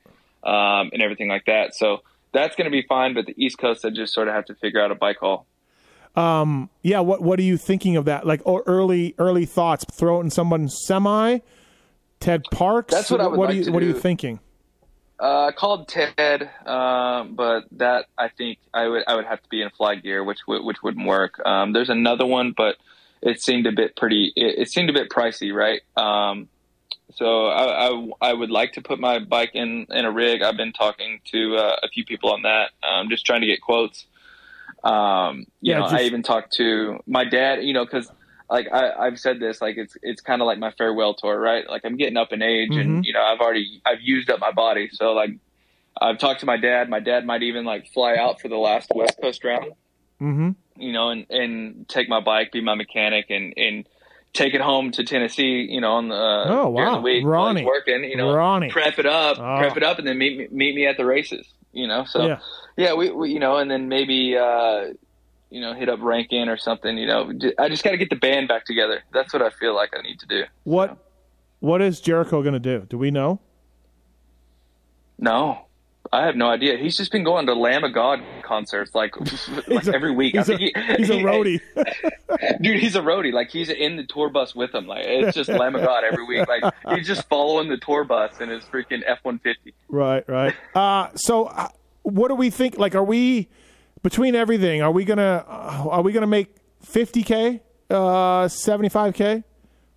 [0.43, 1.75] um, and everything like that.
[1.75, 3.15] So that's going to be fine.
[3.15, 5.47] But the East Coast, I just sort of have to figure out a bike haul.
[6.83, 7.01] Yeah.
[7.01, 8.27] What What are you thinking of that?
[8.27, 9.85] Like or early early thoughts.
[9.93, 11.39] Throw it in someone's semi.
[12.21, 12.93] Ted Parks.
[12.93, 14.41] That's what I would what like you to What are you thinking?
[15.19, 19.49] Uh, I called Ted, um, but that I think I would I would have to
[19.51, 21.41] be in fly gear, which which wouldn't work.
[21.45, 22.77] Um, there's another one, but
[23.21, 24.33] it seemed a bit pretty.
[24.35, 25.83] It, it seemed a bit pricey, right?
[25.97, 26.49] Um,
[27.15, 30.43] so I, I I would like to put my bike in in a rig.
[30.43, 32.71] I've been talking to uh, a few people on that.
[32.83, 34.07] I'm just trying to get quotes.
[34.85, 37.65] Um, you Yeah, know, just- I even talked to my dad.
[37.65, 38.11] You know, because
[38.49, 41.69] like I, I've said this, like it's it's kind of like my farewell tour, right?
[41.69, 42.81] Like I'm getting up in age, Mhm.
[42.81, 45.31] and you know I've already I've used up my body, so like
[46.01, 46.89] I've talked to my dad.
[46.89, 49.73] My dad might even like fly out for the last West Coast round,
[50.21, 50.51] Mm-hmm.
[50.81, 53.87] you know, and and take my bike, be my mechanic, and and
[54.33, 56.95] take it home to Tennessee, you know, on the Oh, during wow.
[56.97, 57.65] the week Ronnie.
[57.65, 58.69] working, you know, Ronnie.
[58.71, 59.59] prep it up, Oh.
[59.59, 62.05] prep it up, and then meet me, meet me at the races, you know.
[62.05, 62.39] So Yeah.
[62.77, 64.93] yeah, we, we you know, and then maybe uh,
[65.51, 66.97] you know hit up Rankin or something.
[66.97, 69.03] You know, I just got to get the band back together.
[69.13, 70.45] That's what I feel like I need to do.
[70.65, 70.97] What
[71.59, 72.87] What is Jericho going to do?
[72.89, 73.41] Do we know?
[75.19, 75.67] No,
[76.13, 76.77] I have no idea.
[76.77, 79.15] He's just been going to Lamb of God concerts like
[79.69, 80.35] like a- every week.
[80.37, 81.61] He's I a, think he- he's a roadie.
[82.61, 82.81] dude.
[82.81, 83.33] He's a roadie.
[83.33, 84.87] Like he's in the tour bus with him.
[84.89, 86.49] Like it's just Lamb of God every week.
[86.49, 86.65] Like
[86.97, 89.73] he's just following the tour bus in his freaking F one fifty.
[89.89, 90.29] right.
[90.29, 90.55] Right.
[90.75, 91.69] Uh, so, uh,
[92.03, 92.77] what do we think?
[92.77, 93.49] Like, are we
[94.03, 94.83] between everything?
[94.83, 99.45] Are we gonna uh, Are we gonna make fifty k, uh, seventy five k,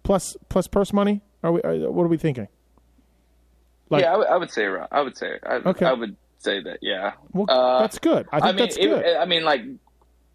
[0.03, 1.21] plus plus purse money?
[1.41, 1.61] Are we?
[1.61, 2.47] Are, what are we thinking?
[3.93, 4.63] Like- yeah, I would- say.
[4.65, 5.39] around- I would say.
[5.45, 5.85] I, Okay.
[5.85, 6.79] I would say that.
[6.81, 7.13] Yeah.
[7.31, 8.27] Well, Uh, that's good.
[8.31, 9.05] I think I mean, that's good.
[9.05, 9.61] It, I mean, like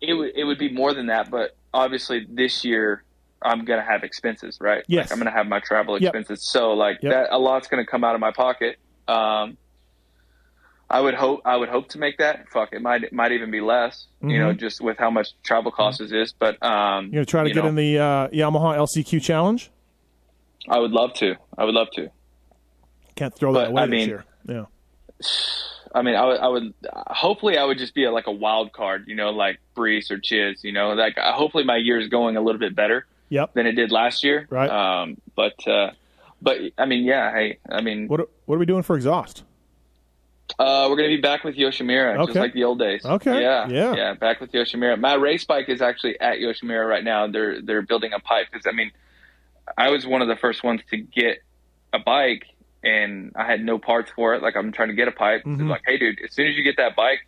[0.01, 3.03] it would it would be more than that, but obviously this year
[3.43, 4.85] I'm gonna have expenses, right?
[4.89, 5.07] Yes.
[5.07, 6.15] Like, I'm gonna have my travel Yep.
[6.15, 7.13] expenses, so like Yep.
[7.13, 8.79] that a lot's gonna come out of my pocket.
[9.07, 9.57] Um,
[10.91, 12.49] I would hope I would hope to make that.
[12.49, 15.71] Fuck, it might it might even be less, you know, just with how much travel
[15.71, 16.33] costs it is.
[16.33, 17.15] But um, Mm-hmm.
[17.15, 19.71] You're gonna try to you get know, in the uh, Yamaha LCQ challenge.
[20.69, 21.37] I would love to.
[21.59, 22.11] I would love to.
[23.19, 24.25] Can't throw that But, away I this mean- year.
[24.47, 24.65] Yeah.
[25.95, 26.75] I mean, I would, I would,
[27.09, 30.19] hopefully, I would just be a, like a wild card, you know, like Brees or
[30.19, 33.55] Chiz, you know, like hopefully my year is going a little bit better Yep.
[33.55, 34.47] than it did last year.
[34.51, 34.71] Right.
[34.71, 35.91] Um, but, uh,
[36.41, 39.43] but I mean, yeah, hey, I mean, What are- What are we doing for exhaust?
[40.59, 43.05] uh, we're going to be back with Yoshimura, just like the old days.
[43.05, 43.41] Okay.
[43.43, 43.69] Yeah.
[43.69, 43.95] Yeah.
[43.97, 44.15] Yeah.
[44.15, 44.99] Back with Yoshimura.
[45.01, 47.27] My race bike is actually at Yoshimura right now.
[47.27, 48.93] They're, they're building a pipe because I mean,
[49.77, 51.39] I was one of the first ones to get
[51.93, 52.45] a bike
[52.83, 54.43] and I had no parts for it.
[54.43, 55.43] Like I'm trying to get a pipe.
[55.47, 55.69] It's Mhm.
[55.69, 57.21] like, Hey dude, as soon as you get that bike,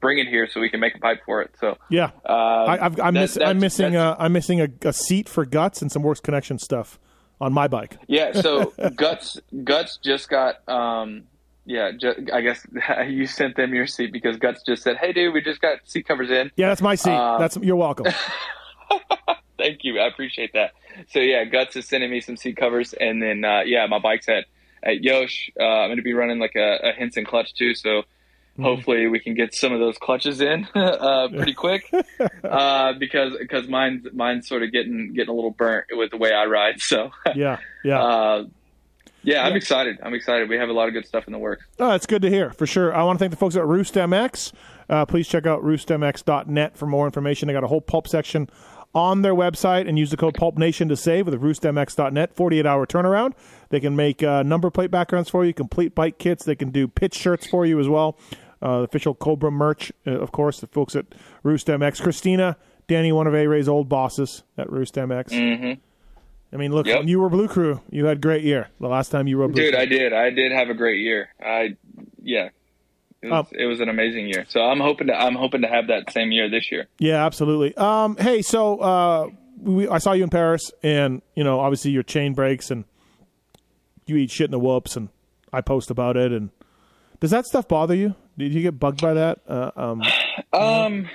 [0.00, 1.50] bring it here so we can make a pipe for it.
[1.60, 2.10] So, Yeah.
[2.28, 3.96] uh, I, I've, I'm, that- miss, I'm missing.
[3.96, 6.98] A, I'm missing a, a seat for guts and some works connection stuff
[7.40, 7.96] on my bike.
[8.06, 11.24] Yeah, so guts guts just got um
[11.64, 12.66] yeah, ju- I guess
[13.08, 16.06] you sent them your seat because guts just said, "Hey dude, we just got seat
[16.06, 17.10] covers in." Yeah, that's my seat.
[17.12, 18.06] Um, that's you're welcome.
[19.58, 20.00] Thank you.
[20.00, 20.72] I appreciate that.
[21.10, 24.28] So yeah, guts is sending me some seat covers and then uh yeah, my bike's
[24.28, 24.44] at
[24.82, 25.50] at Yosh.
[25.58, 28.02] Uh, I'm going to be running like a, a Hinson clutch too, so
[28.52, 28.64] Mm-hmm.
[28.64, 31.90] hopefully we can get some of those clutches in uh, pretty quick
[32.44, 36.32] uh, because because mine's mine's sort of getting getting a little burnt with the way
[36.34, 36.78] I ride.
[36.78, 38.02] So yeah, yeah.
[38.02, 38.44] Uh,
[39.22, 40.00] Yeah, I'm excited.
[40.02, 40.50] I'm excited.
[40.50, 41.64] We have a lot of good stuff in the works.
[41.78, 42.94] Oh, that's good to hear for sure.
[42.94, 44.52] I want to thank the folks at Roost MX.
[44.86, 47.46] Uh, please check out roostmx.net for more information.
[47.46, 48.50] They got a whole pulp section
[48.94, 52.34] on their website and use the code Pulp Nation to save with roostmx.net.
[52.36, 53.32] 48 hour turnaround.
[53.70, 56.44] They can make uh, number plate backgrounds for you, complete bike kits.
[56.44, 58.18] They can do pitch shirts for you as well.
[58.62, 61.06] Uh, official Cobra merch, uh, of course, the folks at
[61.42, 62.00] Roost MX.
[62.02, 65.30] Christina, Danny, one of A Ray's old bosses at Roost MX.
[65.30, 65.80] Mm-hmm.
[66.54, 66.98] I mean, look, Yep.
[66.98, 68.68] when you were Blue Crew, you had a great year.
[68.78, 69.82] The last time you rode Blue Dude, Crew.
[69.82, 70.12] I did.
[70.12, 71.30] I did have a great year.
[71.42, 71.76] I,
[72.22, 72.50] yeah,
[73.22, 74.44] it was, Um, it was an amazing year.
[74.48, 76.88] So I'm hoping to I'm hoping to have that same year this year.
[76.98, 77.76] Yeah, absolutely.
[77.76, 82.02] Um, hey, so uh, we, I saw you in Paris, and you know, obviously your
[82.02, 82.84] chain breaks, and
[84.06, 85.08] you eat shit in the whoops, and
[85.52, 86.32] I post about it.
[86.32, 86.50] And
[87.20, 88.14] does that stuff bother you?
[88.36, 89.38] Did you get bugged by that?
[89.46, 90.02] Uh, um,
[90.52, 91.08] Um,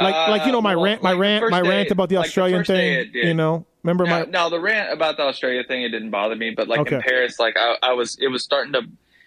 [0.00, 2.08] like, like you know, my uh, well, rant, my like rant, my day- rant about
[2.08, 3.26] the Australian first day thing.
[3.28, 6.50] You know, remember my no, the rant about the Australia thing it didn't bother me,
[6.50, 6.96] but like Okay.
[6.96, 8.82] in Paris, like I, I was, it was starting to,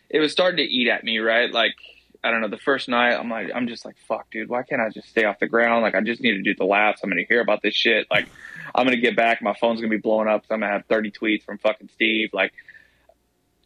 [0.09, 1.51] it was starting to eat at me, right?
[1.51, 1.75] Like
[2.23, 4.81] I don't know, the first night I'm like, I'm just like, fuck, dude, why can't
[4.81, 5.83] I just stay off the ground?
[5.83, 7.01] Like I just need to do the laps.
[7.03, 8.07] I'm gonna hear about this shit.
[8.09, 8.27] Like
[8.73, 10.45] I'm gonna get back, my phone's gonna be blowing up.
[10.47, 12.29] So I'm gonna have 30 tweets from fucking Steve.
[12.33, 12.53] Like,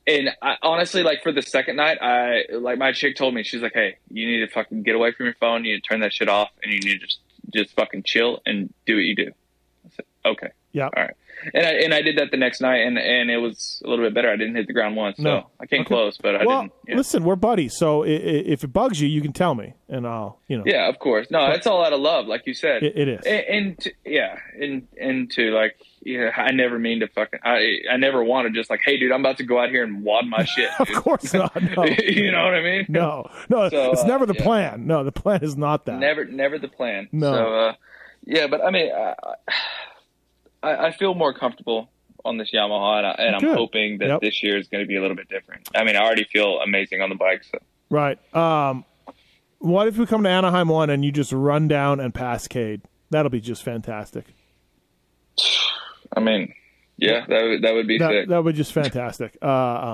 [0.07, 3.61] and I, honestly, like for the second night, I like my chick told me she's
[3.61, 5.63] like, hey, you need to fucking get away from your phone.
[5.63, 7.19] You need to turn that shit off, and you need to just
[7.53, 9.31] just fucking chill and do what you do.
[10.25, 10.85] Okay yeah.
[10.85, 11.15] all right.
[11.53, 14.05] And I and I did that the next night, and and it was a little
[14.05, 14.29] bit better.
[14.29, 15.47] I didn't hit the ground once, so No.
[15.59, 15.87] I came Okay.
[15.87, 16.73] close, but I Well, didn't.
[16.87, 16.95] Yeah.
[16.97, 20.57] listen, we're buddies, so if it bugs you, you can tell me, and I'll, you
[20.57, 21.31] know, yeah, of course.
[21.31, 22.83] No, it's all out of love, like you said.
[22.83, 23.25] it, it is.
[23.25, 27.39] and, and to, yeah, and and to like, yeah, I never mean to fucking.
[27.43, 29.83] I I never want to just like, hey, dude, I'm about to go out here
[29.83, 30.69] and wad my shit.
[30.79, 31.55] of course not.
[31.59, 32.85] No, you know what I mean?
[32.87, 33.67] no, no.
[33.69, 34.43] So, it's uh, never the yeah.
[34.43, 34.85] plan.
[34.85, 35.97] No, the plan is not that.
[35.97, 37.09] Never, never the plan.
[37.11, 37.31] No.
[37.33, 37.73] So, uh,
[38.25, 39.15] yeah, but I mean, I,
[40.63, 41.89] I, I feel more comfortable
[42.23, 43.57] on this Yamaha, and, I, and I'm Good.
[43.57, 44.21] hoping that Yep.
[44.21, 45.67] this year is going to be a little bit different.
[45.75, 47.43] I mean, I already feel amazing on the bike.
[47.51, 47.57] So.
[47.89, 48.19] Right.
[48.35, 48.85] Um,
[49.59, 52.81] what if we come to Anaheim one and you just run down and pass Cade?
[53.09, 54.25] That'll be just fantastic.
[56.15, 56.53] I mean,
[56.97, 58.29] yeah, that would that would be That sick.
[58.29, 59.37] that would be just fantastic.
[59.41, 59.47] Uh,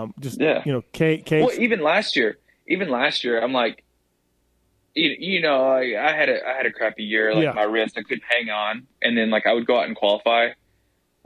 [0.04, 0.64] um, just Yeah.
[0.66, 1.26] you know, Cade.
[1.26, 3.84] Cade well, even last year, even last year, I'm like,
[4.98, 7.34] you, you know, I, I had a I had a crappy year.
[7.34, 7.52] Like Yeah.
[7.54, 10.50] my wrist, I couldn't hang on, and then like I would go out and qualify.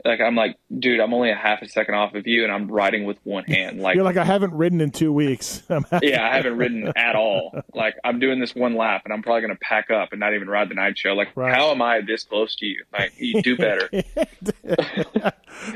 [0.04, 2.66] Like I'm like, dude, I'm only a half a second off of you, and I'm
[2.68, 3.78] riding with one hand.
[3.80, 5.62] Like, you're like I haven't ridden in two weeks.
[6.02, 7.52] Yeah, I haven't ridden at all.
[7.72, 10.48] Like I'm doing this one lap, and I'm probably gonna pack up and not even
[10.48, 11.12] ride the night show.
[11.12, 11.54] Like, Right.
[11.54, 12.82] how am I this close to you?
[12.92, 13.88] Like, you do better.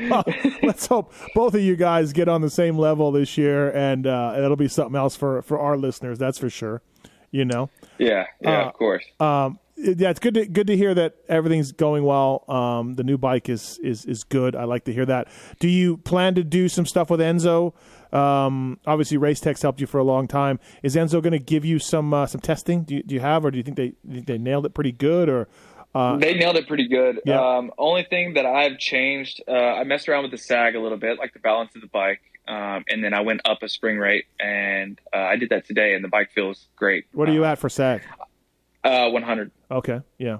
[0.09, 0.23] Well,
[0.63, 4.33] let's hope both of you guys get on the same level this year, and uh,
[4.37, 6.17] it'll be something else for for our listeners.
[6.19, 6.81] That's for sure.
[7.31, 7.69] You know.
[7.97, 9.03] yeah, yeah, Uh, of course.
[9.19, 12.43] Um, yeah, it's good to good to hear that everything's going well.
[12.47, 14.55] Um, the new bike is is is good.
[14.55, 15.27] I like to hear that.
[15.59, 17.73] Do you plan to do some stuff with Enzo?
[18.11, 20.59] Um, obviously, Race Tech's helped you for a long time.
[20.81, 22.83] Is Enzo going to give you some uh, some testing?
[22.83, 24.73] Do you, do you have, or do you think they you think they nailed it
[24.73, 25.29] pretty good?
[25.29, 25.47] Or
[25.93, 27.21] uh, They nailed it pretty good.
[27.25, 27.39] Yeah.
[27.57, 30.97] Um, only thing that I've changed, uh, I messed around with the sag a little
[30.97, 33.97] bit, like the balance of the bike, um, and then I went up a spring
[33.97, 37.05] rate, and uh, I did that today, and the bike feels great.
[37.13, 38.01] what are you at for sag?
[38.83, 39.51] Uh, 100.
[39.71, 40.37] Okay, yeah,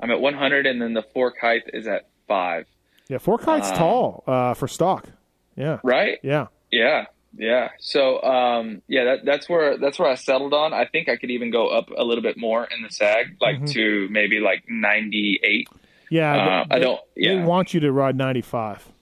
[0.00, 2.66] I'm at 100, and then the fork height is at five.
[3.08, 3.18] yeah.
[3.18, 5.06] fork height's Uh, tall uh, for stock.
[5.56, 6.18] Yeah, Right?
[6.22, 6.46] yeah.
[6.70, 7.70] Yeah, yeah.
[7.80, 10.72] So, um, yeah, that, that's where that's where I settled on.
[10.72, 13.60] I think I could even go up a little bit more in the sag, like
[13.62, 13.72] Mhm.
[13.72, 15.66] to maybe like 98.
[16.10, 17.00] Yeah, Uh, they, I don't.
[17.16, 18.94] They want you to ride ninety five, but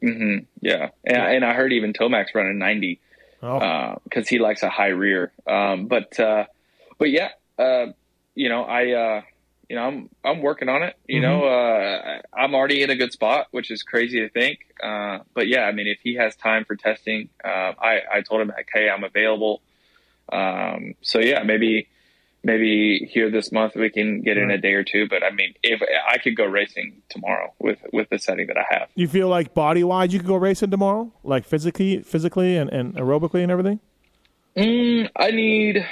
[0.00, 3.00] hmm Yeah, and, and I heard even Tomac's running 90.
[3.42, 3.58] oh,
[4.04, 5.32] because he likes a high rear.
[5.46, 6.44] Um, but uh,
[6.98, 7.86] but yeah, uh,
[8.34, 9.22] you know, I uh,
[9.68, 10.96] you know, I'm I'm working on it.
[11.06, 14.60] You know, uh, I'm already in a good spot, which is crazy to think.
[14.82, 18.40] Uh, but yeah, I mean, if he has time for testing, uh, I I told
[18.40, 19.60] him like, hey, I'm available.
[20.32, 21.88] Um, so yeah, maybe
[22.44, 25.08] maybe here this month we can get in a day or two.
[25.08, 28.64] But I mean, if I could go racing tomorrow with with the setting that I
[28.70, 28.88] have.
[28.94, 32.94] you feel like body wise you could go racing tomorrow, like physically, physically, and, and
[32.94, 33.80] aerobically and everything.
[34.56, 35.86] Mm, I need,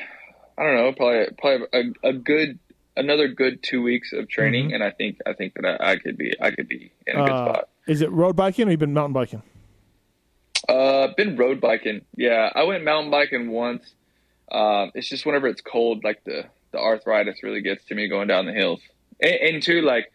[0.58, 2.58] I don't know, probably probably a, a good
[2.96, 6.16] another good two weeks of training, and I think I think that I, I could
[6.16, 7.68] be I could be in a good Uh, spot.
[7.86, 9.42] Is it road biking or you been mountain biking?
[10.68, 12.00] Uh, been road biking.
[12.16, 13.94] Yeah, I went mountain biking once.
[14.50, 18.28] Um, it's just whenever it's cold, like the the arthritis really gets to me going
[18.28, 18.80] down the hills,
[19.20, 20.10] and, and too like,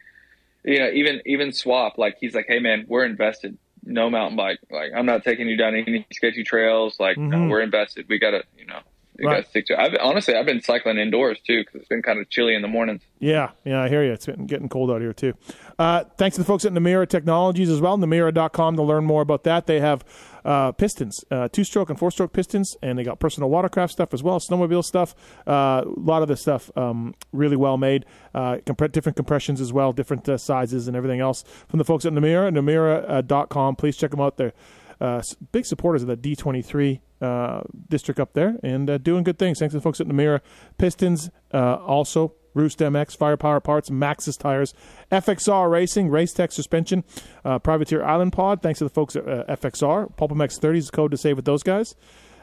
[0.63, 3.58] you know, even even swap like he's like, hey man, we're invested.
[3.84, 4.60] No mountain bike.
[4.70, 6.98] Like I'm not taking you down any sketchy trails.
[7.00, 7.50] Like no, Mhm.
[7.50, 8.06] we're invested.
[8.10, 8.80] We gotta, you know,
[9.20, 9.38] You Right.
[9.38, 9.74] got to stick to.
[9.74, 9.80] it.
[9.80, 12.67] I've honestly, I've been cycling indoors too because it's been kind of chilly in the
[12.67, 13.02] mornings.
[13.20, 14.13] Yeah, yeah, I hear you.
[14.13, 15.34] It's getting, getting cold out here too.
[15.78, 17.98] Uh, thanks to the folks at Namura Technologies as well.
[17.98, 19.67] Namura.com to learn more about that.
[19.67, 20.04] They have
[20.45, 24.13] uh, pistons, uh, two stroke and four stroke pistons, and they got personal watercraft stuff
[24.13, 25.15] as well, snowmobile stuff.
[25.47, 28.06] Uh, a lot of this stuff um, really well made.
[28.34, 32.06] Uh, comp- different compressions as well, different uh, sizes and everything else from the folks
[32.06, 32.51] at Namura.
[32.51, 33.75] Namura.com.
[33.75, 34.38] Please check them out.
[34.38, 34.54] They're
[35.01, 39.59] uh, big supporters of the D23 uh, district up there and uh, doing good things.
[39.59, 40.41] Thanks to the folks at Namura
[40.77, 44.73] Pistons, uh, also Roost MX, Firepower Parts, Maxxis Tires,
[45.11, 47.03] FXR Racing, Race Tech Suspension,
[47.45, 48.61] uh, Privateer Island Pod.
[48.61, 50.15] Thanks to the folks at uh, FXR.
[50.17, 51.95] PulpMX 30 is the code to save with those guys.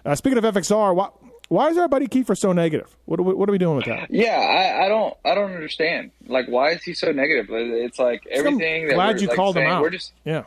[0.05, 1.09] Uh, speaking of FXR, why,
[1.49, 2.97] why is our buddy Keefer so negative?
[3.05, 4.11] What are we, what are we doing with that?
[4.11, 6.13] Yeah, I, I don't, I don't understand.
[6.27, 7.47] Like, why is he so negative?
[7.51, 8.83] It's like everything.
[8.85, 9.83] I'm that glad we're, you like, called him out.
[9.83, 10.45] We're just, Yeah.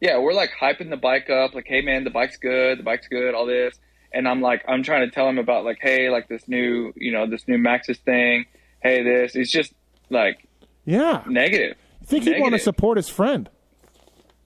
[0.00, 3.08] Yeah, we're like hyping the bike up, like, hey man, the bike's good, the bike's
[3.08, 3.78] good, all this.
[4.12, 7.12] And I'm like, I'm trying to tell him about like, hey, like this new, you
[7.12, 8.46] know, this new Maxxis thing.
[8.82, 9.34] Hey, this.
[9.34, 9.72] It's just
[10.10, 10.46] like
[10.84, 11.22] Yeah.
[11.26, 13.48] negative, You think he'd want to support his friend?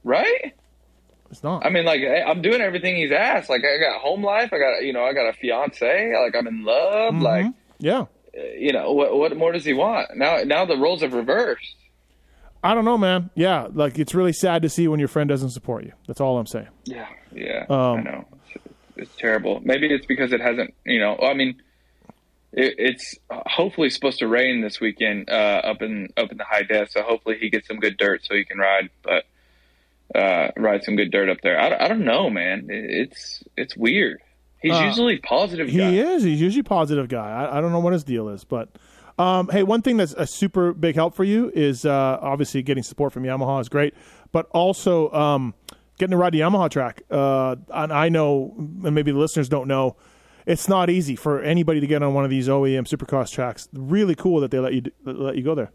[0.04, 0.54] right?
[1.30, 1.64] It's not.
[1.64, 3.48] I mean, like, I- I'm doing everything he's asked.
[3.50, 4.52] Like, I got home life.
[4.52, 6.12] I got, you know, I got a fiance.
[6.20, 7.14] Like, I'm in love.
[7.14, 7.22] Mm-hmm.
[7.22, 7.46] Like,
[7.78, 8.06] yeah.
[8.56, 10.16] you know, what, what more does he want?
[10.16, 11.76] Now, now the roles have reversed.
[12.62, 13.30] I don't know, man.
[13.34, 13.68] Yeah.
[13.72, 15.92] Like, it's really sad to see when your friend doesn't support you.
[16.06, 16.68] That's all I'm saying.
[16.84, 18.24] Yeah, yeah, Um, I know.
[18.54, 18.64] It's,
[18.96, 19.60] it's terrible.
[19.64, 20.74] Maybe it's because it hasn't.
[20.84, 21.62] You know, I mean,
[22.52, 26.62] it, it's hopefully supposed to rain this weekend uh, up in up in the high
[26.64, 26.86] des.
[26.90, 28.90] So hopefully he gets some good dirt so he can ride.
[29.02, 29.24] But
[30.14, 31.58] uh, ride some good dirt up there.
[31.58, 32.66] I, I don't know, man.
[32.68, 34.20] It, it's it's weird.
[34.60, 35.68] He's Uh, usually positive.
[35.68, 36.22] He is.
[36.24, 37.30] He's usually positive guy.
[37.30, 38.68] I, I don't know what his deal is, but
[39.20, 42.82] um, hey, one thing that's a super big help for you is uh, obviously getting
[42.82, 43.92] support from Yamaha is great,
[44.32, 45.52] but also um,
[45.98, 47.02] getting to ride the Yamaha track.
[47.10, 49.96] Uh, and I know, and maybe the listeners don't know,
[50.46, 53.68] it's not easy for anybody to get on one of these OEM Supercross tracks.
[53.74, 55.70] Really cool that they let you let you go there.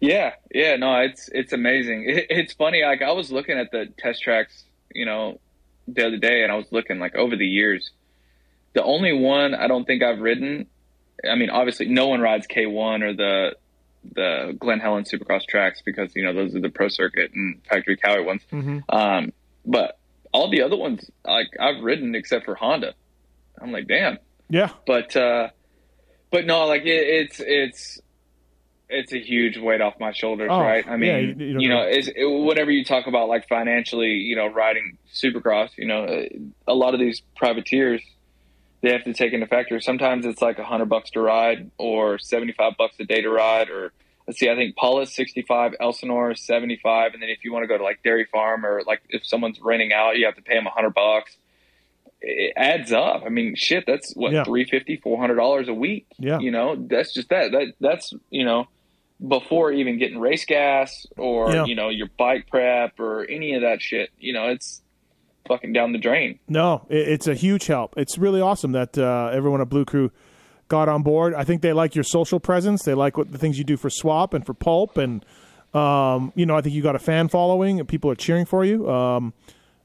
[0.00, 2.06] Yeah, yeah, no, it's it's amazing.
[2.08, 2.82] It, it's funny.
[2.82, 5.38] Like I was looking at the test tracks, you know,
[5.86, 7.92] the other day, and I was looking like over the years.
[8.72, 10.66] The only one I don't think I've ridden.
[11.30, 13.56] I mean, obviously, no one rides K1 or the
[14.14, 17.96] the Glen Helen Supercross tracks because you know those are the pro circuit and factory
[17.96, 18.42] Kawi ones.
[18.88, 19.32] Um,
[19.64, 19.98] but
[20.32, 22.94] all the other ones, like I've ridden except for Honda.
[23.60, 24.18] I'm like, damn.
[24.48, 25.48] Yeah, but uh
[26.30, 28.00] but no like it, it's it's
[28.88, 30.86] it's a huge weight off my shoulders Oh, right?
[30.86, 34.10] I yeah, mean you- you, you know it's, it, whenever you talk about like financially
[34.12, 36.24] you know riding supercross you know
[36.68, 38.02] a lot of these privateers
[38.82, 42.18] they have to take into factor sometimes it's like a hundred bucks to ride or
[42.18, 43.92] 75 bucks a day to ride or
[44.26, 47.66] let's see i think Pala's 65 elsinore is 75 and then if you want to
[47.68, 50.54] go to like dairy farm or like if someone's renting out you have to pay
[50.54, 51.36] them a hundred bucks
[52.22, 53.22] it adds up.
[53.26, 54.42] I mean, shit, that's what Yeah.
[54.44, 56.06] three fifty, four hundred dollars a week.
[56.18, 56.38] Yeah.
[56.40, 57.52] you know, that's just that.
[57.52, 58.68] That that's you know,
[59.28, 61.64] before even getting race gas or Yeah.
[61.66, 64.10] you know your bike prep or any of that shit.
[64.18, 64.80] You know, it's
[65.46, 66.38] fucking down the drain.
[66.48, 67.94] No, it, it's a huge help.
[67.96, 70.10] It's really awesome that uh, everyone at Blue Crew
[70.68, 71.34] got on board.
[71.34, 72.82] I think they like your social presence.
[72.82, 75.24] They like what the things you do for Swap and for Pulp, and
[75.74, 77.80] um, you know, I think you got a fan following.
[77.80, 79.32] and People are cheering for you, um,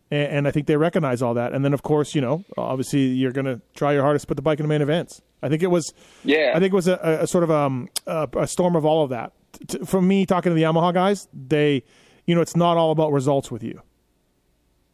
[0.10, 1.54] and, and I think they recognize all that.
[1.54, 4.36] And then, of course, you know, obviously, you're going to try your hardest to put
[4.36, 5.22] the bike in the main events.
[5.44, 5.94] I think it was,
[6.24, 9.04] Yeah, I think it was a, a, sort of um, a, a storm of all
[9.04, 9.34] of that.
[9.68, 11.84] T- from me talking to the Yamaha guys, they,
[12.26, 13.82] you know, it's not all about results with you.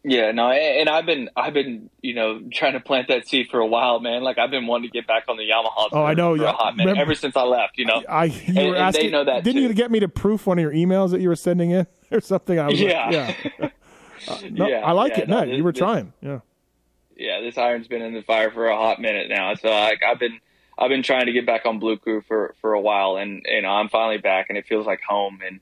[0.04, 3.60] Yeah, no, and I've been I've been you know trying to plant that seed for
[3.60, 4.24] a while, man.
[4.24, 5.90] Like I've been wanting to get back on the Yamaha.
[5.92, 6.50] Oh, I know, for yeah.
[6.50, 7.78] a hot minute Remember- ever since I left.
[7.78, 10.00] You know, I you And- were and they asking, know that, didn't you get me
[10.00, 12.58] to proof one of your emails that you were sending in or something?
[12.58, 13.34] I was like, Yeah.
[13.60, 13.70] yeah.
[14.30, 15.30] Uh, no, Yeah, I like yeah, it.
[15.30, 16.14] no, No, this- you were this- trying.
[16.22, 16.40] Yeah.
[17.18, 19.56] yeah, this iron's been in the fire for a hot minute now.
[19.56, 20.40] So like I've been
[20.78, 23.62] I've been trying to get back on Blue Crew for for a while, and you
[23.64, 25.40] know I'm finally back, and it feels like home.
[25.46, 25.60] And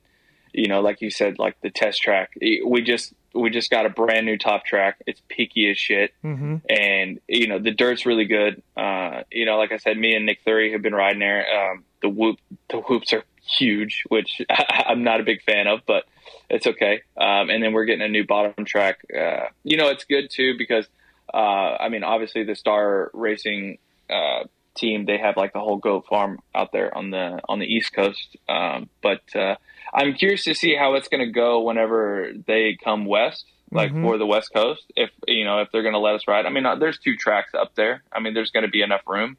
[0.53, 2.31] you know, like you said, like the test track,
[2.65, 4.97] we just we just got a brand new top track.
[5.05, 6.55] It's peaky as shit, Mm-hmm.
[6.69, 8.63] and you know the dirt's really good.
[8.77, 11.45] Uh, you know, like I said, me and Nick Thury have been riding there.
[11.71, 12.37] Um, the whoop
[12.69, 13.23] the whoops are
[13.57, 16.05] huge, which I'm not a big fan of, but
[16.49, 17.01] it's okay.
[17.17, 18.99] Um, and then we're getting a new bottom track.
[19.15, 20.87] Uh, you know, it's good too because
[21.33, 21.37] uh,
[21.79, 23.77] I mean, obviously the Star Racing
[24.09, 24.43] uh,
[24.75, 27.93] team they have like the whole goat farm out there on the on the East
[27.93, 28.35] Coast.
[28.49, 29.55] Um, but uh,
[29.93, 34.01] I'm curious to see how it's going to go whenever they come west, like Mhm.
[34.03, 34.83] for the West Coast.
[34.95, 36.45] If you know if they're going to let us ride.
[36.45, 38.03] I mean, there's two tracks up there.
[38.11, 39.37] I mean, there's going to be enough room.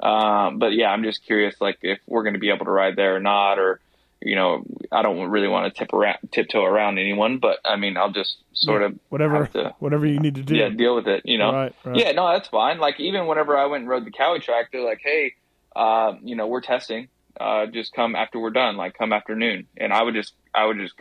[0.00, 2.96] Um, but yeah, I'm just curious, like if we're going to be able to ride
[2.96, 3.80] there or not, or
[4.24, 7.96] you know, I don't really want to tip around, tiptoe around anyone, but I mean,
[7.96, 10.56] I'll just sort Yeah, of whatever to- whatever you need to do.
[10.56, 11.52] yeah, deal with it, you know.
[11.52, 11.96] Right, right.
[11.96, 12.78] Yeah, no, that's fine.
[12.78, 15.34] Like even whenever I went and rode the Kawi track, they're like, "Hey,
[15.76, 17.08] uh, you know, we're testing.
[17.40, 18.76] Uh, just come after we're done.
[18.76, 20.94] Like come afternoon." And I would just, I would just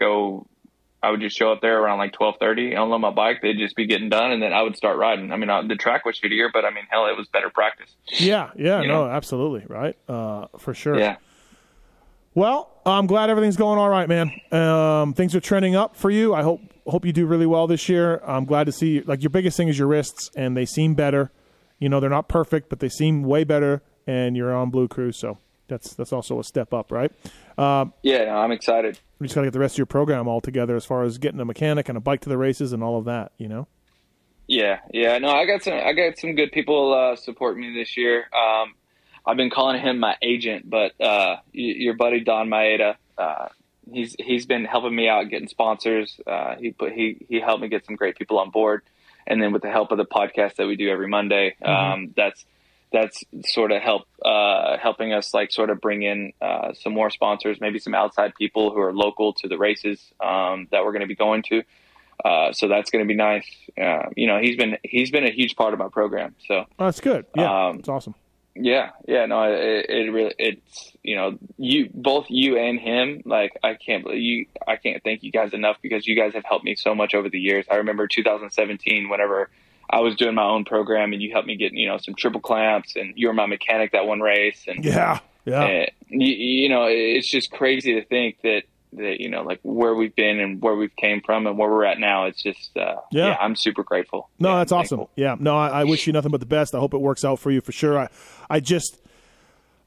[0.00, 0.46] go.
[1.04, 3.38] I would just show up there around like twelve thirty, unload my bike.
[3.42, 5.32] They'd just be getting done, and then I would start riding.
[5.32, 7.90] I mean, uh, the track was shittier, but I mean, hell, it was better practice.
[8.20, 9.10] Yeah, yeah, You no, know?
[9.10, 9.96] absolutely, right?
[10.08, 10.96] Uh, for sure.
[10.96, 11.16] Yeah.
[12.34, 14.32] Well, I'm glad everything's going all right, man.
[14.50, 16.34] Um, things are trending up for you.
[16.34, 18.20] I hope hope you do really well this year.
[18.26, 21.30] I'm glad to see like your biggest thing is your wrists, and they seem better.
[21.78, 23.82] You know, they're not perfect, but they seem way better.
[24.06, 27.12] And you're on Blue Crew, so that's that's also a step up, right?
[27.58, 28.98] Um, Yeah, no, I'm excited.
[29.18, 31.18] we just got to get the rest of your program all together as far as
[31.18, 33.32] getting a mechanic and a bike to the races and all of that.
[33.36, 33.68] You know.
[34.48, 35.18] Yeah, yeah.
[35.18, 35.74] No, I got some.
[35.74, 38.24] I got some good people uh, support me this year.
[38.34, 38.74] Um,
[39.26, 43.48] I've been calling him my agent, but uh, your buddy Don Maeda, uh,
[43.90, 46.18] he's he's been helping me out getting sponsors.
[46.26, 48.82] Uh, he put he he helped me get some great people on board,
[49.26, 52.44] and then with the help of the podcast that we do every Monday, um, that's
[52.92, 57.08] that's sort of help uh, helping us like sort of bring in uh, some more
[57.10, 61.00] sponsors, maybe some outside people who are local to the races um, that we're going
[61.00, 61.62] to be going to.
[62.24, 63.46] Uh, so that's going to be nice.
[63.80, 66.34] Uh, you know, he's been he's been a huge part of my program.
[66.46, 67.24] So Oh, that's good.
[67.36, 68.14] Yeah, Um, it's awesome.
[68.54, 73.52] Yeah, yeah, no, it, it really it's you know you both you and him like
[73.62, 76.64] I can't believe you I can't thank you guys enough because you guys have helped
[76.64, 77.66] me so much over the years.
[77.70, 79.50] I remember 2017 whenever
[79.90, 82.40] I was doing my own program and you helped me get you know some triple
[82.40, 85.64] clamps and you were my mechanic that one race and Yeah, yeah.
[85.64, 88.62] uh, you, you know, it's just crazy to think that
[88.94, 91.84] that you know, like where we've been and where we've came from and where we're
[91.84, 92.26] at now.
[92.26, 93.28] It's just, uh, Yeah.
[93.28, 93.36] yeah.
[93.40, 94.28] I'm super grateful.
[94.38, 95.06] No, Yeah, that's awesome.
[95.16, 96.74] Yeah, no, I, I wish you nothing but the best.
[96.74, 97.98] I hope it works out for you for sure.
[97.98, 98.08] I,
[98.50, 99.00] I just,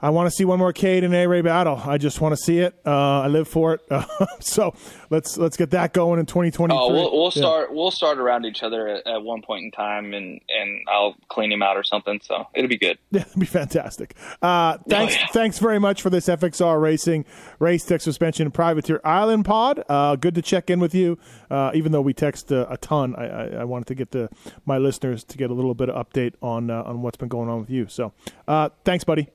[0.02, 1.82] I want to see one more Cade and A Ray battle.
[1.84, 2.76] I just want to see it.
[2.86, 3.82] Uh, I live for it.
[4.42, 4.74] so
[5.10, 6.78] let's let's get that going in 2023.
[6.78, 7.42] Oh, we'll, we'll Yeah.
[7.42, 7.74] start.
[7.74, 11.52] We'll start around each other at, at one point in time, and and I'll clean
[11.52, 12.20] him out or something.
[12.24, 12.98] So it'll be good.
[13.12, 14.14] Yeah, it'd be fantastic.
[14.42, 15.28] Uh, thanks, yeah.
[15.28, 17.24] thanks very much for this FXR Racing
[17.60, 19.84] Race Tech Suspension Privateer Island Pod.
[19.88, 21.18] Uh, good to check in with you.
[21.50, 24.30] Uh, even though we text uh, a ton, I, I, I wanted to get the
[24.66, 27.48] my listeners to get a little bit of update on uh, on what's been going
[27.50, 27.88] on with you.
[27.88, 28.12] So,
[28.48, 29.30] uh, thanks, buddy.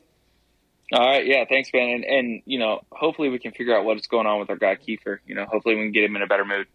[0.92, 1.88] All right, yeah, thanks, man.
[1.90, 4.74] And and you know, hopefully we can figure out what's going on with our guy
[4.76, 5.20] Keefer.
[5.26, 6.66] You know, hopefully we can get him in a better mood.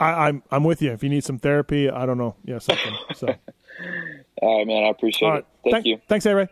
[0.00, 0.90] I, I'm I'm with you.
[0.92, 2.94] If you need some therapy, I don't know, yeah, something.
[3.14, 3.26] So,
[4.42, 4.84] All right, man.
[4.84, 5.46] I appreciate right, it.
[5.64, 6.00] Thank Thank- you.
[6.08, 6.48] Thanks, A Ray.